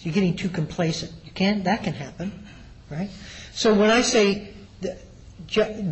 [0.00, 1.12] You're getting too complacent.
[1.24, 1.64] You can.
[1.64, 2.46] That can happen,
[2.90, 3.10] right?
[3.52, 4.54] So when I say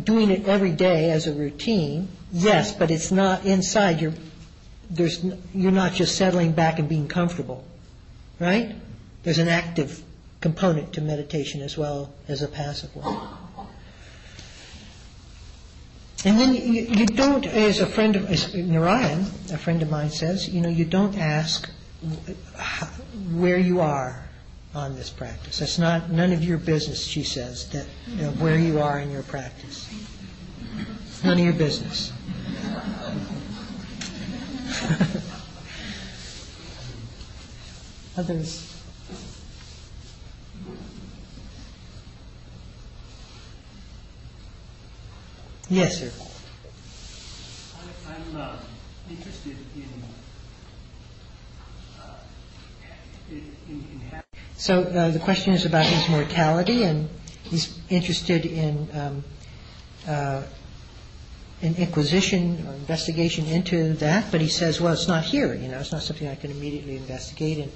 [0.03, 4.01] doing it every day as a routine, yes, but it's not inside.
[4.01, 4.13] You're
[5.71, 7.63] not just settling back and being comfortable,
[8.39, 8.75] right?
[9.23, 10.03] There's an active
[10.41, 13.17] component to meditation as well as a passive one.
[16.23, 19.21] And then you, don't, as a friend of, as Narayan,
[19.51, 21.69] a friend of mine says, you know, you don't ask
[23.31, 24.23] where you are
[24.73, 25.59] on this practice.
[25.59, 27.71] That's not, none of your business, she says,
[28.39, 29.87] where you are in your practice.
[31.25, 32.13] None of your business.
[38.17, 38.61] Others?
[45.69, 46.11] Yes, sir.
[47.75, 48.57] I- I'm uh,
[49.09, 49.89] interested in,
[51.99, 52.13] uh,
[53.31, 54.21] in, in ha-
[54.57, 57.09] So uh, the question is about his mortality, and
[57.43, 59.23] he's interested in um,
[60.07, 60.43] uh,
[61.65, 65.79] an inquisition or investigation into that, but he says, well, it's not here, you know,
[65.79, 67.71] it's not something I can immediately investigate, and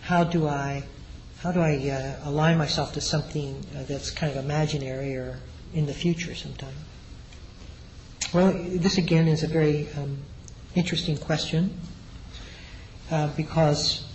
[0.00, 0.82] how do I,
[1.38, 5.38] how do I uh, align myself to something uh, that's kind of imaginary or
[5.74, 6.74] in the future sometime?
[8.32, 10.18] Well, this again is a very um,
[10.74, 11.78] interesting question,
[13.10, 14.06] uh, because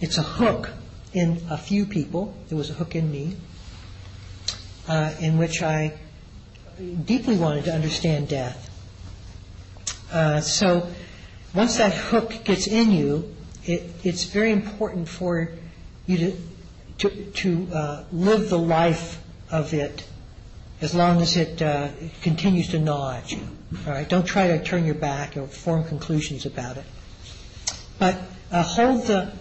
[0.00, 0.70] it's a hook
[1.12, 2.34] in a few people.
[2.48, 3.36] There was a hook in me,
[5.20, 5.94] in which I
[7.04, 8.70] deeply wanted to understand death.
[10.12, 10.88] Uh, so
[11.54, 15.50] once that hook gets in you, it, it's very important for
[16.06, 16.36] you
[17.34, 19.20] to uh, live the life
[19.50, 20.06] of it
[20.80, 21.88] as long as it uh,
[22.22, 23.40] continues to gnaw at you.
[24.08, 26.84] Don't try to turn your back or form conclusions about it.
[27.98, 28.16] But
[28.52, 29.32] hold the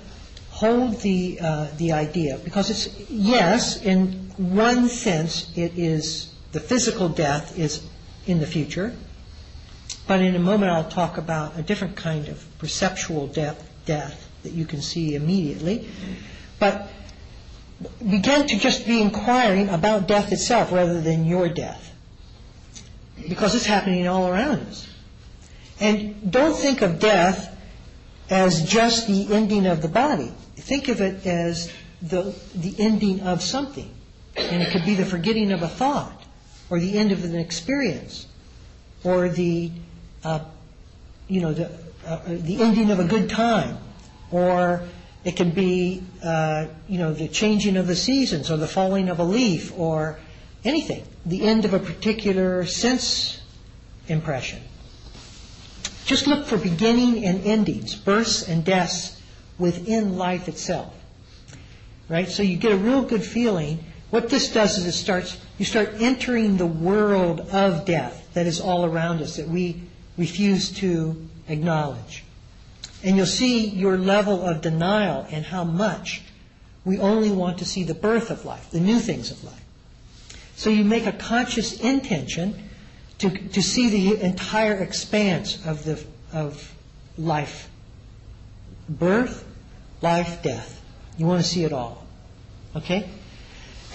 [0.49, 1.37] hold the
[1.77, 7.83] the idea because it's yes, in one sense, it is the physical death is
[8.25, 8.95] in the future,
[10.07, 14.53] but in a moment I'll talk about a different kind of perceptual death death that
[14.53, 15.89] you can see immediately.
[16.59, 16.89] But
[17.99, 21.93] begin to just be inquiring about death itself rather than your death,
[23.27, 24.87] because it's happening all around us.
[25.79, 27.49] And don't think of death
[28.29, 30.31] as just the ending of the body.
[30.55, 33.89] Think of it as the, the ending of something.
[34.35, 36.22] And it could be the forgetting of a thought,
[36.69, 38.27] or the end of an experience,
[39.03, 39.71] or the,
[40.23, 40.39] uh,
[41.27, 41.69] you know, the,
[42.05, 43.77] uh, the ending of a good time,
[44.31, 44.83] or
[45.23, 49.19] it can be, uh, you know, the changing of the seasons, or the falling of
[49.19, 50.19] a leaf, or
[50.65, 51.03] anything.
[51.25, 53.41] The end of a particular sense
[54.07, 54.61] impression.
[56.05, 59.21] Just look for beginning and endings, births and deaths
[59.57, 60.93] within life itself.
[62.09, 62.27] Right?
[62.27, 63.79] So you get a real good feeling.
[64.13, 68.61] What this does is it starts, you start entering the world of death that is
[68.61, 69.81] all around us that we
[70.19, 72.23] refuse to acknowledge.
[73.03, 76.21] And you'll see your level of denial and how much
[76.85, 79.65] we only want to see the birth of life, the new things of life.
[80.57, 82.69] So you make a conscious intention
[83.17, 86.75] to, to see the entire expanse of, the, of
[87.17, 87.67] life
[88.87, 89.43] birth,
[90.03, 90.83] life, death.
[91.17, 92.05] You want to see it all.
[92.75, 93.09] Okay?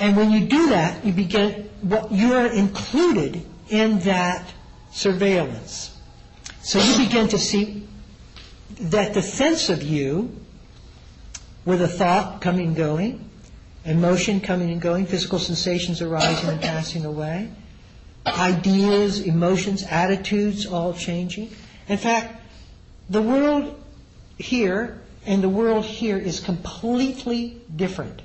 [0.01, 1.71] And when you do that, you begin,
[2.11, 4.49] you are included in that
[4.93, 5.97] surveillance.
[6.63, 7.87] So you begin to see
[8.81, 10.37] that the sense of you,
[11.65, 13.31] with a thought coming and going,
[13.85, 17.51] emotion coming and going, physical sensations arising and passing away,
[18.27, 21.51] ideas, emotions, attitudes all changing.
[21.89, 22.41] In fact,
[23.09, 23.83] the world
[24.37, 28.23] here and the world here is completely different.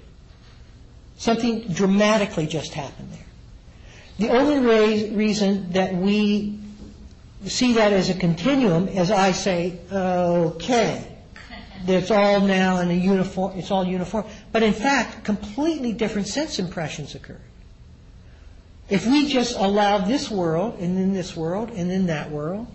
[1.23, 4.27] Something dramatically just happened there.
[4.27, 6.59] The only reason that we
[7.45, 11.07] see that as a continuum is I say, okay,
[11.87, 14.25] it's all now in a uniform, it's all uniform.
[14.51, 17.39] But in fact, completely different sense impressions occur.
[18.89, 22.67] If we just allow this world, and then this world, and then that world,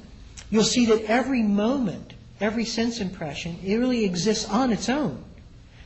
[0.48, 5.22] you'll see that every moment, every sense impression, it really exists on its own.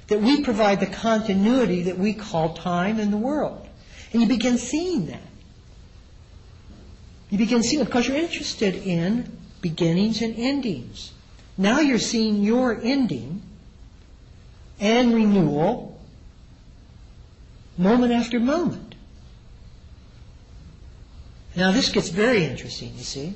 [0.08, 3.66] That we provide the continuity that we call time in the world.
[4.12, 5.22] And you begin seeing that.
[7.30, 11.12] You begin seeing it because you're interested in beginnings and endings.
[11.56, 13.42] Now you're seeing your ending
[14.78, 15.98] and renewal
[17.78, 18.94] moment after moment.
[21.56, 23.34] Now this gets very interesting, you see.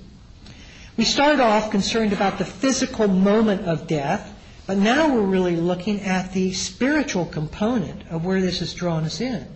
[0.97, 4.33] We start off concerned about the physical moment of death,
[4.67, 9.21] but now we're really looking at the spiritual component of where this has drawn us
[9.21, 9.47] in.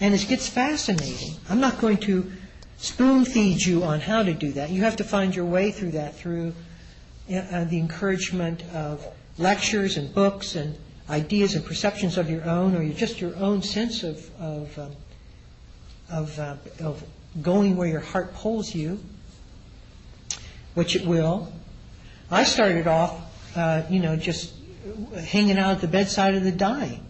[0.00, 1.34] And it gets fascinating.
[1.48, 2.30] I'm not going to
[2.78, 4.70] spoon feed you on how to do that.
[4.70, 6.54] You have to find your way through that through
[7.32, 9.06] uh, the encouragement of
[9.38, 10.76] lectures and books and
[11.08, 14.92] ideas and perceptions of your own, or just your own sense of of, um,
[16.10, 17.04] of, uh, of
[17.40, 19.00] going where your heart pulls you,
[20.74, 21.52] which it will.
[22.30, 24.54] I started off uh, Uh, you know, just
[25.16, 27.04] hanging out at the bedside of the dying.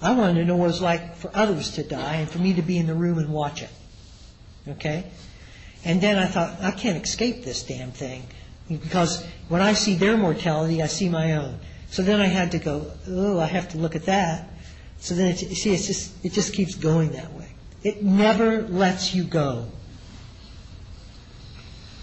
[0.00, 2.54] I wanted to know what it was like for others to die and for me
[2.54, 3.70] to be in the room and watch it.
[4.66, 5.04] Okay?
[5.84, 8.24] And then I thought, I can't escape this damn thing.
[8.68, 11.58] Because when I see their mortality, I see my own.
[11.90, 14.48] So then I had to go, oh, I have to look at that.
[14.98, 17.48] So then, you see, it's just, it just keeps going that way.
[17.82, 19.66] It never lets you go.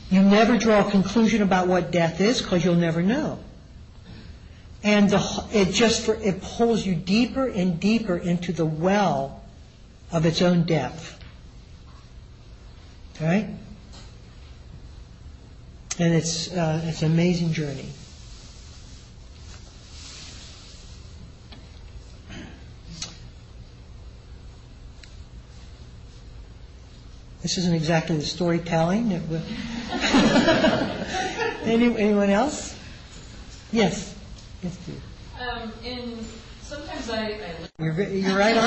[0.10, 3.40] You never draw a conclusion about what death is because you'll never know.
[4.84, 5.14] And
[5.52, 6.10] it just
[6.42, 9.44] pulls you deeper and deeper into the well
[10.12, 11.20] of its own depth.
[13.22, 13.48] All right?
[16.00, 17.90] And it's, uh, it's an amazing journey.
[27.42, 29.14] This isn't exactly the storytelling.
[31.64, 32.78] Any, anyone else?
[33.72, 34.16] Yes.
[34.62, 34.96] Yes, dear.
[35.40, 36.20] Um, in,
[36.62, 38.64] sometimes I, I You're, you're right on.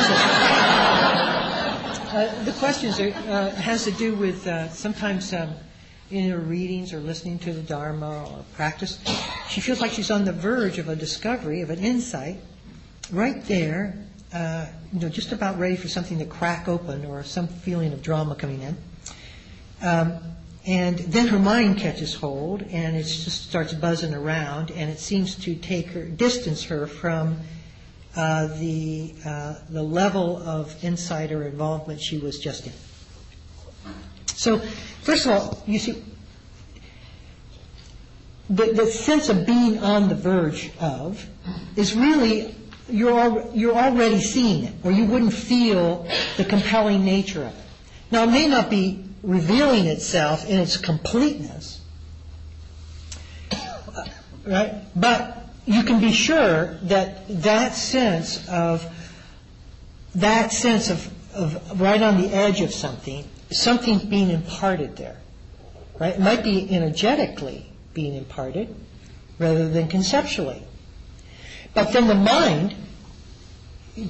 [2.13, 5.51] Uh, the questions are, uh, has to do with uh, sometimes um,
[6.11, 8.99] in her readings or listening to the Dharma or practice,
[9.49, 12.39] she feels like she's on the verge of a discovery, of an insight,
[13.11, 13.97] right there,
[14.33, 18.35] you know, just about ready for something to crack open or some feeling of drama
[18.35, 18.77] coming in.
[19.83, 20.19] Um,
[20.65, 25.35] and then her mind catches hold, and it just starts buzzing around, and it seems
[25.37, 27.41] to take her, distance her from
[28.15, 32.73] uh, the uh, the level of insight or involvement she was just in.
[34.27, 34.59] So,
[35.03, 36.03] first of all, you see,
[38.51, 41.27] the, the sense of being on the verge of
[41.75, 42.55] is really
[42.93, 47.65] you're already seeing it, or you wouldn't feel the compelling nature of it.
[48.11, 51.81] Now, it may not be revealing itself in its completeness,
[54.47, 54.75] right?
[54.95, 58.85] But you can be sure that that sense of
[60.17, 65.17] that sense of, of right on the edge of something, something's being imparted there,
[65.99, 66.15] right?
[66.15, 68.75] It might be energetically being imparted
[69.39, 70.63] rather than conceptually.
[71.75, 72.75] But then the mind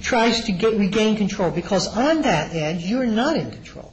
[0.00, 3.92] tries to regain control because on that edge you're not in control.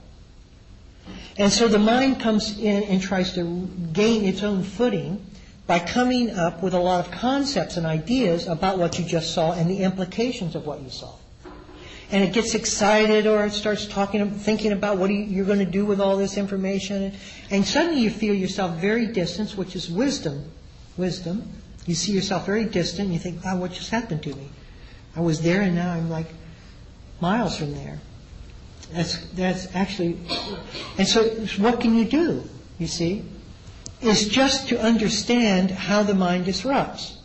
[1.38, 5.26] And so the mind comes in and tries to gain its own footing
[5.68, 9.54] by coming up with a lot of concepts and ideas about what you just saw
[9.54, 11.14] and the implications of what you saw.
[12.12, 15.66] And it gets excited or it starts talking, thinking about what you- you're going to
[15.66, 17.14] do with all this information.
[17.52, 20.46] And suddenly you feel yourself very distant, which is wisdom.
[20.98, 21.44] Wisdom.
[21.86, 24.50] You see yourself very distant and you think, wow, what just happened to me?
[25.16, 26.28] I was there and now I'm like
[27.20, 28.00] miles from there.
[28.92, 30.18] That's, that's actually,
[30.98, 31.24] and so
[31.62, 32.44] what can you do,
[32.80, 33.24] you see?
[34.02, 37.18] Is just to understand how the mind disrupts.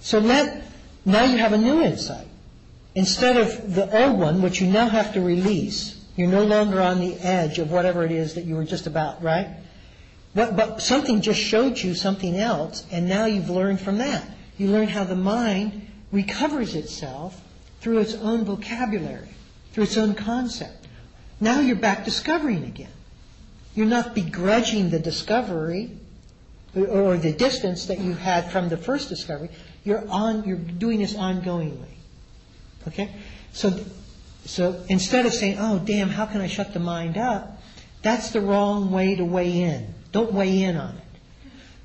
[0.00, 0.62] So let,
[1.04, 2.26] now you have a new insight.
[2.94, 7.00] Instead of the old one, which you now have to release, you're no longer on
[7.00, 9.48] the edge of whatever it is that you were just about, right?
[10.38, 14.24] But, something just showed you something else, and now you've learned from that.
[14.56, 17.40] You learn how the mind recovers itself
[17.80, 19.30] through its own vocabulary,
[19.72, 20.86] through its own concept.
[21.40, 22.92] Now you're back discovering again.
[23.74, 25.90] You're not begrudging the discovery
[26.76, 29.48] or- or the distance that you had from the first discovery.
[29.84, 30.44] You're on.
[30.44, 31.96] You're doing this ongoingly.
[32.86, 33.10] Okay.
[33.52, 33.76] So,
[34.46, 37.60] so instead of saying, "Oh, damn, how can I shut the mind up?"
[38.02, 39.94] That's the wrong way to weigh in.
[40.12, 41.04] Don't weigh in on it.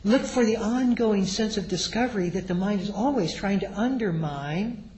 [0.05, 4.89] Look for the ongoing sense of discovery that the mind is always trying to undermine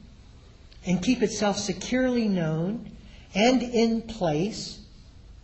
[0.86, 2.91] and keep itself securely known
[3.36, 4.80] and in place,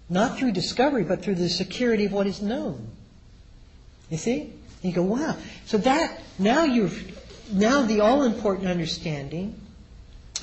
[0.10, 2.88] not through discovery, but through the security of what is known.
[4.10, 4.54] You see?
[4.82, 5.38] You go, wow.
[5.66, 7.20] So that, now you've,
[7.52, 9.60] now the all important understanding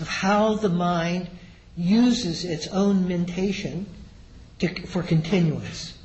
[0.01, 1.29] of how the mind
[1.77, 3.87] uses its own mentation
[4.61, 5.98] to, for continuance.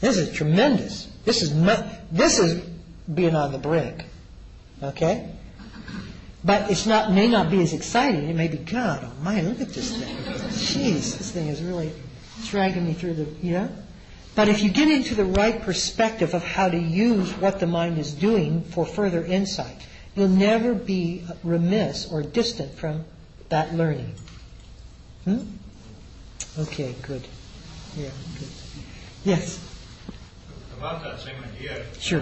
[0.00, 1.08] This is tremendous.
[1.24, 1.52] This is
[2.10, 2.62] this is
[3.12, 4.04] being on the brink.
[4.82, 5.30] Okay?
[6.44, 8.28] But it's not may not be as exciting.
[8.28, 10.16] It may be God Almighty, look at this thing.
[10.16, 11.92] Jeez, this thing is really
[12.46, 13.70] dragging me through the you know.
[14.34, 17.98] But if you get into the right perspective of how to use what the mind
[17.98, 23.04] is doing for further insight, you'll never be remiss or distant from
[23.48, 24.12] that learning.
[25.24, 25.38] Hmm?
[26.58, 27.22] Okay, good.
[27.96, 28.48] Yeah, good.
[29.24, 29.58] Yes,
[30.84, 32.20] About that same idea, sure.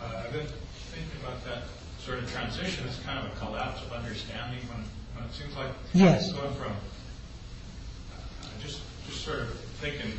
[0.00, 0.46] uh, I've been
[0.94, 1.64] thinking about that
[1.98, 4.84] sort of transition as kind of a collapse of understanding when,
[5.26, 6.30] it seems like Yes.
[6.30, 8.16] going from uh,
[8.62, 10.12] just just sort of thinking,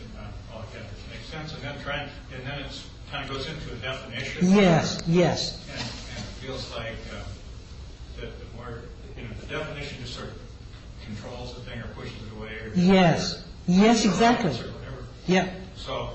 [0.53, 3.71] oh, yeah, this makes sense, and then trying, and then it's, kind of goes into
[3.71, 4.51] a definition.
[4.53, 5.65] Yes, yes.
[5.71, 6.97] And, it feels like,
[8.19, 8.81] that the more,
[9.15, 10.35] you know, the definition just sort of
[11.05, 12.73] controls the thing or pushes it away or.
[12.75, 14.59] Yes, yes, exactly.
[15.25, 15.49] Yeah.
[15.85, 16.09] So,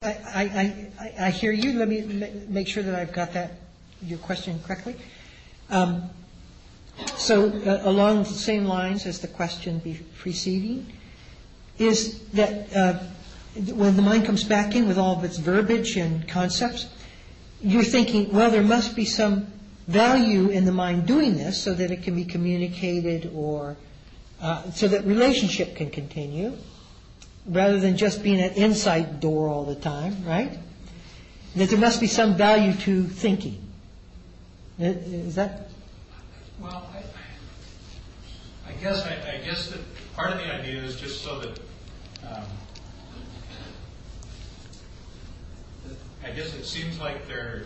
[0.00, 1.78] but I, hear you.
[1.78, 2.00] Let me
[2.48, 3.52] make sure that I've got that,
[4.02, 4.96] your question correctly.
[5.70, 6.10] Um,
[7.16, 9.80] So uh, along the same lines as the question
[10.18, 10.86] preceding,
[11.78, 12.98] is that uh,
[13.74, 16.86] when the mind comes back in with all of its verbiage and concepts,
[17.60, 19.46] you're thinking, well, there must be some
[19.88, 23.76] value in the mind doing this so that it can be communicated or,
[24.40, 26.56] uh, so that relationship can continue
[27.46, 30.58] rather than just being an inside door all the time, right?
[31.56, 33.58] That there must be some value to thinking.
[34.78, 35.68] Is that,
[36.60, 36.88] Well,
[38.66, 39.80] I, guess, I, guess that
[40.14, 41.58] part of the idea is just so that,
[42.28, 42.44] um,
[46.24, 47.64] I guess it seems like to,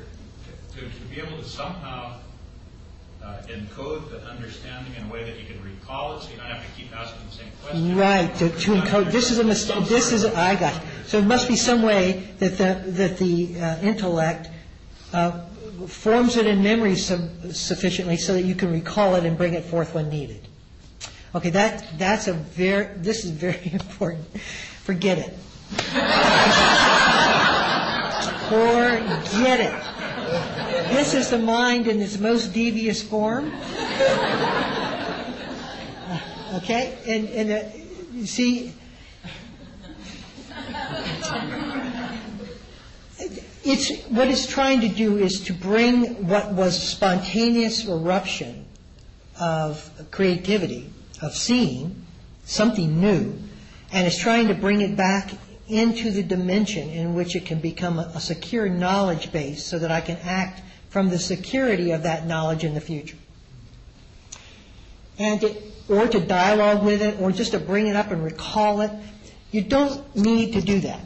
[1.10, 2.18] be able to somehow uh,
[3.48, 6.64] encode the understanding in a way that you can recall it, so you don't have
[6.64, 7.96] to keep asking the same question.
[7.96, 10.82] right, to encode, this is a mistake, this is, I got it.
[11.06, 14.50] So it must be some way that the, that the uh, intellect
[15.12, 15.42] uh,
[15.86, 19.94] forms it in memory sufficiently so that you can recall it and bring it forth
[19.94, 20.40] when needed.
[21.34, 24.26] Okay, that, that's a very, this is very important.
[24.82, 25.34] Forget it.
[28.46, 29.95] Forget it.
[30.91, 33.53] This is the mind in its most devious form.
[36.55, 36.99] Okay?
[37.07, 37.68] And, and, uh,
[38.12, 38.72] you see,
[43.64, 48.64] it's, what it's trying to do is to bring what was spontaneous eruption
[49.41, 52.05] of creativity, of seeing,
[52.45, 53.39] something new,
[53.93, 55.30] and it's trying to bring it back
[55.68, 59.91] into the dimension in which it can become a, a secure knowledge base so that
[59.91, 63.16] I can act from the security of that knowledge in the future.
[65.18, 65.43] And
[65.89, 68.91] or to dialogue with it, or just to bring it up and recall it.
[69.53, 71.01] You don't need to do that.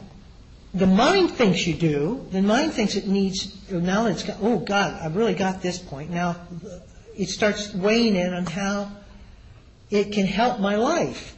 [0.73, 2.25] The mind thinks you do.
[2.31, 6.09] The mind thinks it needs, now that oh, God, I've really got this point.
[6.09, 6.37] Now,
[7.15, 8.91] it starts weighing in on how
[9.89, 11.35] it can help my life.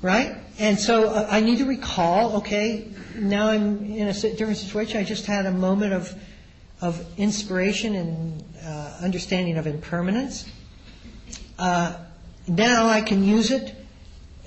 [0.00, 0.36] Right?
[0.58, 4.98] And so uh, I need to recall, okay, now I'm in a different situation.
[4.98, 6.14] I just had a moment of,
[6.80, 10.50] of inspiration and uh, understanding of impermanence.
[11.58, 11.96] Uh,
[12.46, 13.74] now I can use it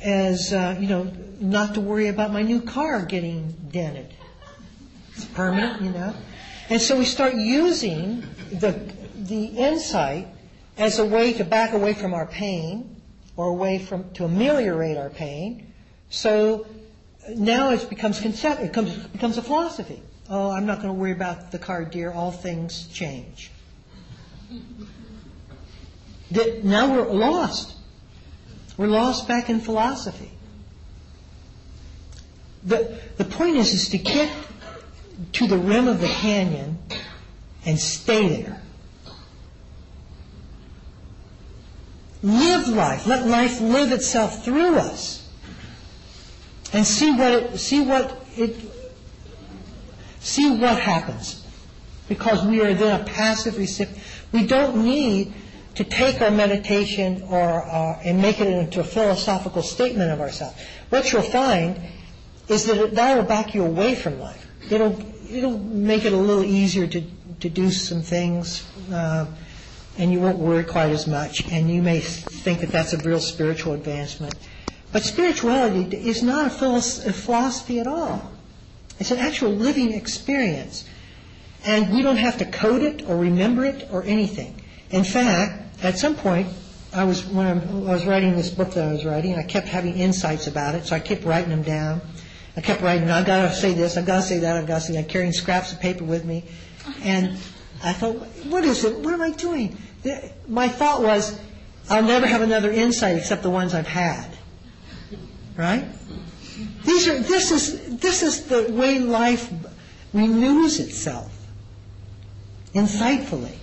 [0.01, 4.13] as, uh, you know, not to worry about my new car getting dented.
[5.15, 6.13] It's permanent, you know.
[6.69, 10.27] And so we start using the, the insight
[10.77, 13.01] as a way to back away from our pain
[13.35, 15.73] or a way from, to ameliorate our pain.
[16.09, 16.65] So
[17.35, 20.01] now it becomes concept, it becomes, becomes a philosophy.
[20.33, 22.09] Oh, I'm not going to worry about the car, dear.
[22.09, 23.51] All things change.
[26.31, 27.75] That now we're lost.
[28.77, 30.31] We're lost back in philosophy.
[32.63, 34.31] The, the point is, is to get
[35.33, 36.77] to the rim of the canyon
[37.65, 38.61] and stay there.
[42.23, 43.05] Live life.
[43.05, 45.29] Let life live itself through us.
[46.71, 48.55] And see what it, see what it,
[50.21, 51.45] see what happens.
[52.07, 54.01] Because we are then a passive recipient.
[54.31, 55.33] We don't need
[55.75, 60.59] to take our meditation or uh, and make it into a philosophical statement of ourselves.
[60.89, 61.79] What you'll find
[62.47, 64.45] is that that will back you away from life.
[64.69, 64.99] It'll
[65.29, 67.01] it'll make it a little easier to
[67.39, 69.25] to do some things, uh,
[69.97, 71.49] and you won't worry quite as much.
[71.49, 74.35] And you may think that that's a real spiritual advancement.
[74.91, 78.29] But spirituality is not a philosophy at all.
[79.01, 80.87] It's an actual living experience.
[81.65, 84.61] And we don't have to code it or remember it or anything.
[84.91, 86.47] In fact, at some point,
[86.93, 89.97] I was when I was writing this book that I was writing, I kept having
[89.97, 92.01] insights about it, so I kept writing them down.
[92.55, 94.75] I kept writing, I've got to say this, I've got to say that, I've got
[94.75, 96.43] to say that, carrying scraps of paper with me.
[97.01, 97.37] And
[97.83, 98.17] I thought,
[98.49, 98.99] what is it?
[98.99, 99.79] What am I doing?
[100.47, 101.39] My thought was,
[101.89, 104.27] I'll never have another insight except the ones I've had.
[105.57, 105.85] Right?
[106.83, 109.51] These are, this is, this is the way life
[110.13, 111.31] renews itself
[112.73, 113.55] insightfully.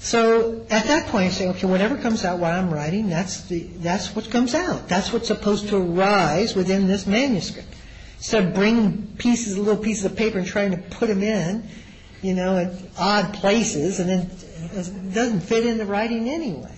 [0.00, 3.64] So at that point, I say, okay, whatever comes out while I'm writing, that's the
[3.78, 4.88] that's what comes out.
[4.88, 7.68] That's what's supposed to arise within this manuscript.
[8.18, 11.68] Instead of bringing pieces, little pieces of paper, and trying to put them in,
[12.22, 14.30] you know, at odd places, and then
[14.72, 16.77] it doesn't fit into writing anyway.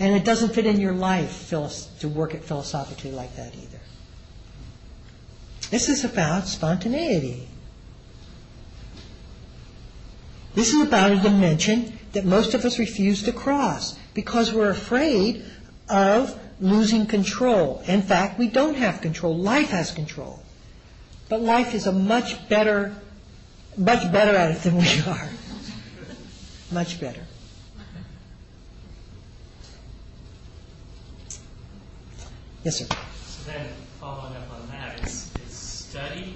[0.00, 3.80] And it doesn't fit in your life to work it philosophically like that either.
[5.70, 7.48] This is about spontaneity.
[10.54, 15.44] This is about a dimension that most of us refuse to cross because we're afraid
[15.88, 17.82] of losing control.
[17.86, 19.36] In fact, we don't have control.
[19.36, 20.42] Life has control.
[21.28, 22.94] But life is a much better,
[23.76, 25.28] much better at it than we are.
[26.72, 27.27] Much better.
[32.64, 32.86] Yes, sir.
[33.24, 33.66] So then,
[34.00, 36.34] following up on that, is, is study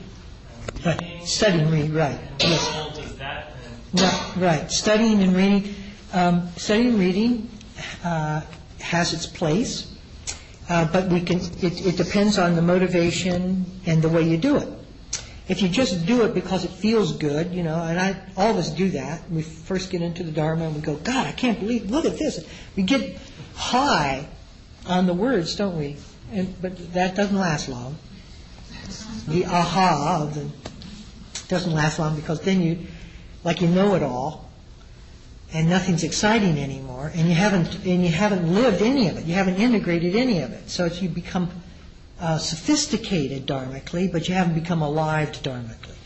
[0.84, 1.26] and reading.
[1.26, 2.18] Study and read, right.
[2.40, 3.52] And role does that
[3.92, 4.40] then?
[4.40, 4.70] Right.
[4.70, 5.74] Studying and reading,
[6.12, 7.50] um, studying and reading
[8.04, 8.42] uh,
[8.80, 9.92] has its place,
[10.68, 11.40] uh, but we can.
[11.60, 14.68] It, it depends on the motivation and the way you do it.
[15.48, 18.56] If you just do it because it feels good, you know, and I all of
[18.58, 19.28] us do that.
[19.28, 21.90] We first get into the Dharma and we go, God, I can't believe.
[21.90, 22.46] Look at this.
[22.76, 23.18] We get
[23.56, 24.28] high
[24.86, 25.96] on the words, don't we?
[26.60, 27.96] But that doesn't last long.
[29.28, 30.30] The aha
[31.48, 32.78] doesn't last long because then you,
[33.44, 34.50] like you know it all,
[35.52, 39.26] and nothing's exciting anymore, and you haven't and you haven't lived any of it.
[39.26, 40.70] You haven't integrated any of it.
[40.70, 41.50] So you become
[42.18, 45.96] uh, sophisticated dharmically, but you haven't become alive dharmically.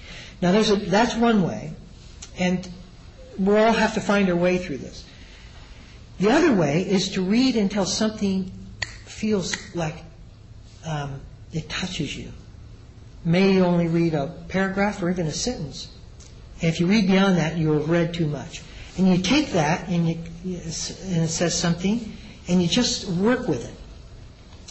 [0.43, 1.73] Now a, that's one way,
[2.39, 2.69] and
[3.39, 5.05] we all have to find our way through this.
[6.19, 8.51] The other way is to read until something
[9.05, 9.95] feels like
[10.87, 11.21] Um,
[11.53, 12.33] it touches you.
[13.25, 15.89] May you only read a paragraph or even a sentence.
[16.61, 18.63] If you read beyond that, you have read too much.
[18.97, 22.17] And you take that and, you, and it says something,
[22.49, 23.75] and you just work with it.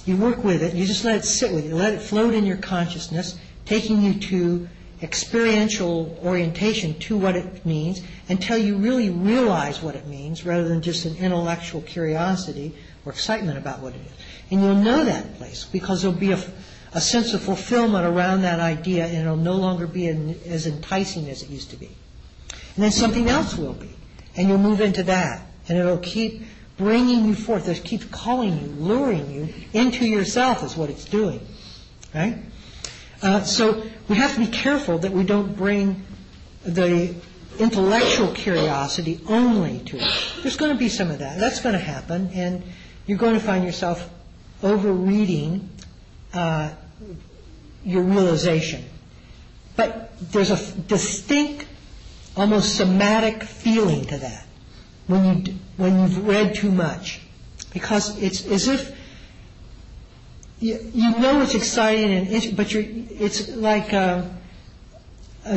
[0.05, 2.45] You work with it, you just let it sit with you, let it float in
[2.45, 4.67] your consciousness, taking you to
[5.01, 10.81] experiential orientation to what it means until you really realize what it means rather than
[10.81, 14.24] just an intellectual curiosity or excitement about what it is.
[14.51, 16.39] And you'll know that place because there'll be a,
[17.01, 21.49] sense of fulfillment around that idea and it'll no longer be as enticing as it
[21.49, 21.89] used to be.
[22.75, 23.89] And then something else will be.
[24.37, 25.45] And you'll move into that.
[25.67, 26.43] And it'll keep
[26.77, 27.67] bringing you forth.
[27.67, 31.45] It keeps calling you, luring you into yourself is what it's doing.
[32.13, 32.37] Right?
[33.21, 36.05] Uh, so we have to be careful that we don't bring
[36.63, 37.15] the
[37.59, 40.33] intellectual curiosity only to it.
[40.41, 41.39] There's going to be some of that.
[41.39, 42.29] That's going to happen.
[42.33, 42.63] And
[43.07, 44.09] you're going to find yourself
[44.63, 45.69] over-reading
[46.33, 46.71] uh,
[47.83, 48.83] your realization.
[49.75, 51.65] But there's a distinct,
[52.35, 54.45] almost somatic feeling to that
[55.07, 57.21] when you when you've read too much,
[57.73, 58.95] because it's as if
[60.59, 60.79] you,
[61.19, 64.29] know it's exciting but it's like a,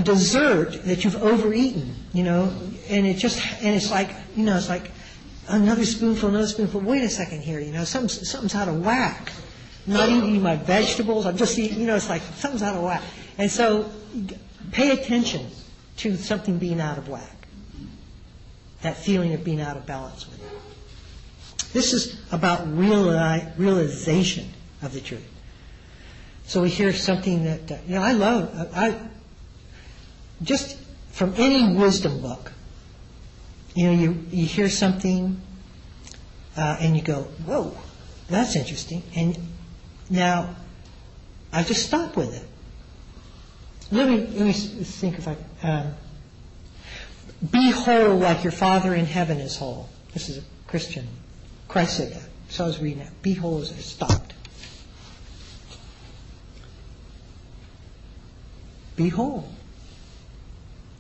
[0.03, 2.53] dessert that you've overeaten, you know,
[2.91, 4.91] and it just and it's like you know it's like
[5.49, 6.81] another spoonful, another spoonful.
[6.81, 9.33] Wait a second here, you know, something's, something's out of whack.
[9.87, 11.27] I'm not eating my vegetables.
[11.27, 13.03] I'm just eating, you know, it's like something's out of whack.
[13.39, 13.91] And so
[14.73, 15.47] pay attention
[15.99, 17.47] to something being out of whack.
[18.83, 21.73] That feeling of being out of balance with it.
[21.73, 24.49] This is about reali- realization
[24.83, 25.27] of the truth.
[26.47, 29.01] So we hear something that, uh, you know, I love, I, I
[30.43, 30.79] just
[31.13, 32.53] from any wisdom book,
[33.79, 33.93] you know,
[34.33, 35.41] you, hear something
[36.57, 37.79] uh, and you go, whoa,
[38.29, 39.05] that's interesting.
[39.15, 39.39] And
[40.11, 40.57] now
[41.53, 42.45] I just stop with it.
[43.93, 45.95] Let me, think if I, um,
[47.53, 49.89] be whole like your Father in heaven is whole.
[50.13, 51.07] This is a Christian.
[51.69, 52.29] Christ said that.
[52.49, 53.23] So I was reading that.
[53.23, 54.35] Be whole as I stopped.
[58.97, 59.49] Be whole.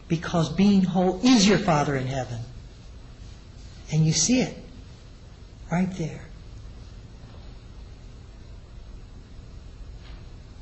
[0.06, 2.38] Because being whole is your Father in heaven.
[3.90, 4.56] And you see it
[5.70, 6.22] right there.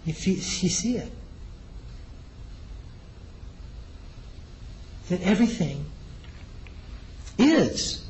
[0.05, 1.11] You, you see it.
[5.09, 5.87] That everything
[7.39, 8.05] is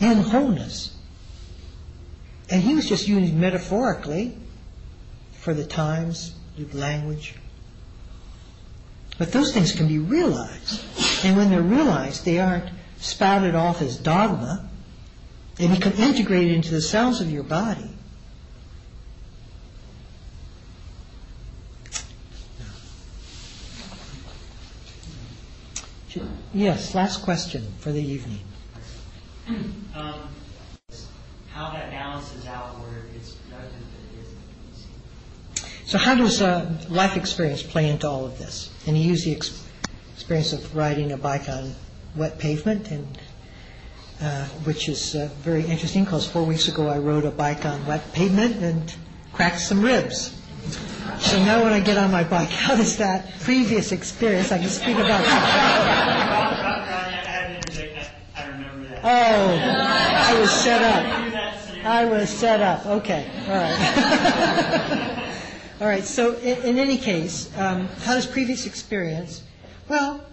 [0.00, 0.96] in wholeness.
[2.48, 4.36] And he was just using metaphorically
[5.32, 7.34] for the times, the language.
[9.18, 10.84] But those things can be realized.
[11.24, 12.68] And when they're realized, they aren't
[12.98, 14.68] spouted off as dogma.
[15.56, 17.90] They become integrated into the cells of your body.
[26.52, 28.40] Yes, last question for the evening.
[29.94, 30.20] um,
[31.52, 34.38] how that balances out where it's productive but it isn't
[34.72, 34.88] easy.
[35.84, 38.70] So how does uh, life experience play into all of this?
[38.86, 39.62] And you use the ex-
[40.14, 41.74] experience of riding a bike on
[42.16, 43.18] wet pavement, and
[44.20, 47.84] uh, which is uh, very interesting because four weeks ago I rode a bike on
[47.86, 48.94] wet pavement and
[49.32, 50.32] cracked some ribs.
[51.20, 54.68] So now when I get on my bike, how does that previous experience, I can
[54.68, 55.22] speak about.
[59.08, 61.84] Oh, I was set up.
[61.84, 65.12] I was set up, okay, all right.
[65.78, 69.42] All right, so in, in any case, um, how does previous experience,
[69.88, 70.24] well,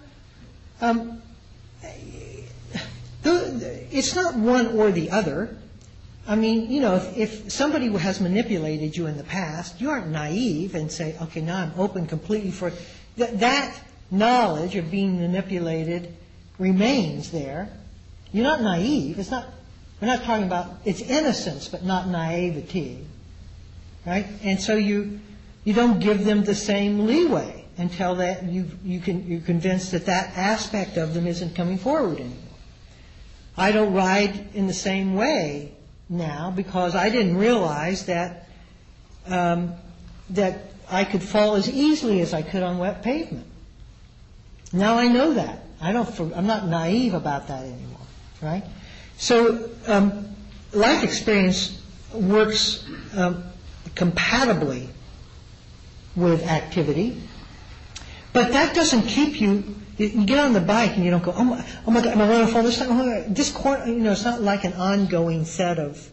[0.79, 1.21] um,
[3.93, 5.55] it's not one or the other.
[6.27, 10.75] I mean, you know, if, somebody has manipulated you in the past, you aren't naive
[10.75, 12.71] and say, okay, now I'm open completely for,
[13.17, 13.77] that, that
[14.09, 16.15] knowledge of being manipulated
[16.57, 17.69] remains there.
[18.31, 19.19] You're not naive.
[19.19, 19.47] It's not,
[20.01, 23.05] we're not talking about, it's innocence, but not naivety.
[24.05, 24.27] Right?
[24.43, 25.19] And so you,
[25.65, 28.15] you don't give them the same leeway until
[28.45, 32.37] you're convinced that that aspect of them isn't coming forward anymore.
[33.57, 35.73] I don't ride in the same way
[36.09, 38.47] now because I didn't realize that,
[39.27, 39.75] um,
[40.89, 43.47] I could fall as easily as I could on wet pavement.
[44.71, 45.63] Now I know that.
[45.81, 48.07] I'm not naive about that anymore,
[48.41, 48.63] right?
[49.17, 50.35] So um,
[50.71, 51.81] life experience
[52.13, 53.43] works um,
[53.95, 54.89] compatibly
[56.15, 57.21] with activity,
[58.33, 59.63] but that doesn't keep you.
[59.97, 62.27] You get on the bike and you don't go, oh my, oh God, am I
[62.27, 62.89] going to fall this time?
[62.91, 66.09] Oh this corner, you know, it's not like an ongoing set of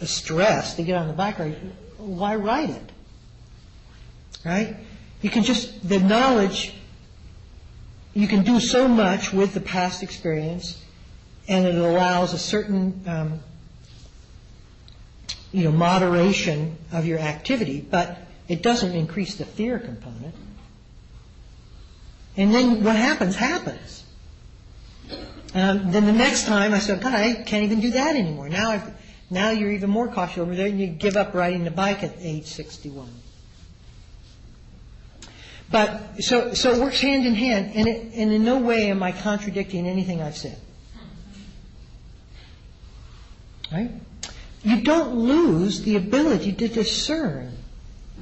[0.00, 1.36] stress to get on the bike.
[1.98, 2.92] Why ride it?
[4.44, 4.76] Right?
[5.22, 6.74] You can just the knowledge.
[8.14, 10.82] You can do so much with the past experience,
[11.48, 13.40] and it allows a certain um,
[15.52, 20.34] you know, moderation of your activity, but it doesn't increase the fear component.
[22.36, 24.04] And then what happens, happens.
[25.54, 28.48] Um, then the next time I said, God, I can't even do that anymore.
[28.48, 32.14] Now, you're even more cautious over there, and you give up riding the bike at
[32.20, 33.08] age 61.
[35.70, 39.86] But so, so it works hand in hand, and in no way am I contradicting
[39.86, 40.58] anything I've said.
[43.72, 43.90] Right?
[44.62, 47.56] You don't lose the ability to discern.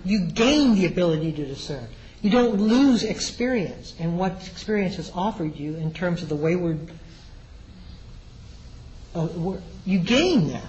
[0.04, 1.88] You gain the ability to discern.
[2.20, 6.90] You don't lose experience and what experience has offered you in terms of the wayward.
[9.14, 9.28] Uh,
[9.86, 10.66] you gain that.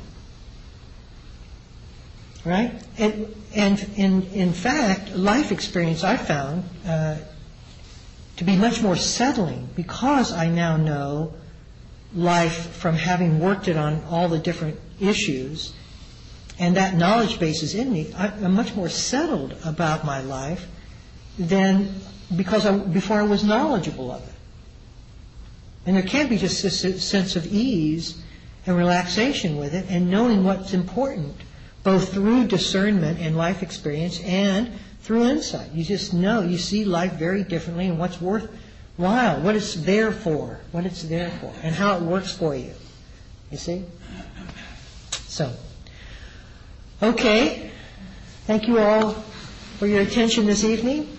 [2.45, 2.74] Right?
[2.97, 7.18] And, and in, in fact, life experience I found uh,
[8.38, 11.34] to be much more settling because I now know
[12.14, 15.74] life from having worked it on all the different issues,
[16.58, 18.14] and that knowledge base is in me.
[18.16, 20.68] I, I'm much more settled about my life
[21.40, 21.96] than
[22.36, 24.34] because before I was knowledgeable of it.
[25.86, 28.22] And there can't be just this sense of ease
[28.66, 31.36] and relaxation with it, and knowing what's important,
[31.84, 34.70] both through discernment and life experience, and
[35.02, 35.72] through insight.
[35.72, 40.60] You just know, you see life very differently, and what's worthwhile, what it's there for,
[40.72, 42.74] what it's there for, and how it works for you.
[43.50, 43.86] You see?
[45.28, 45.52] So,
[47.02, 47.72] okay.
[48.46, 49.14] Thank you all
[49.78, 51.18] for your attention this evening.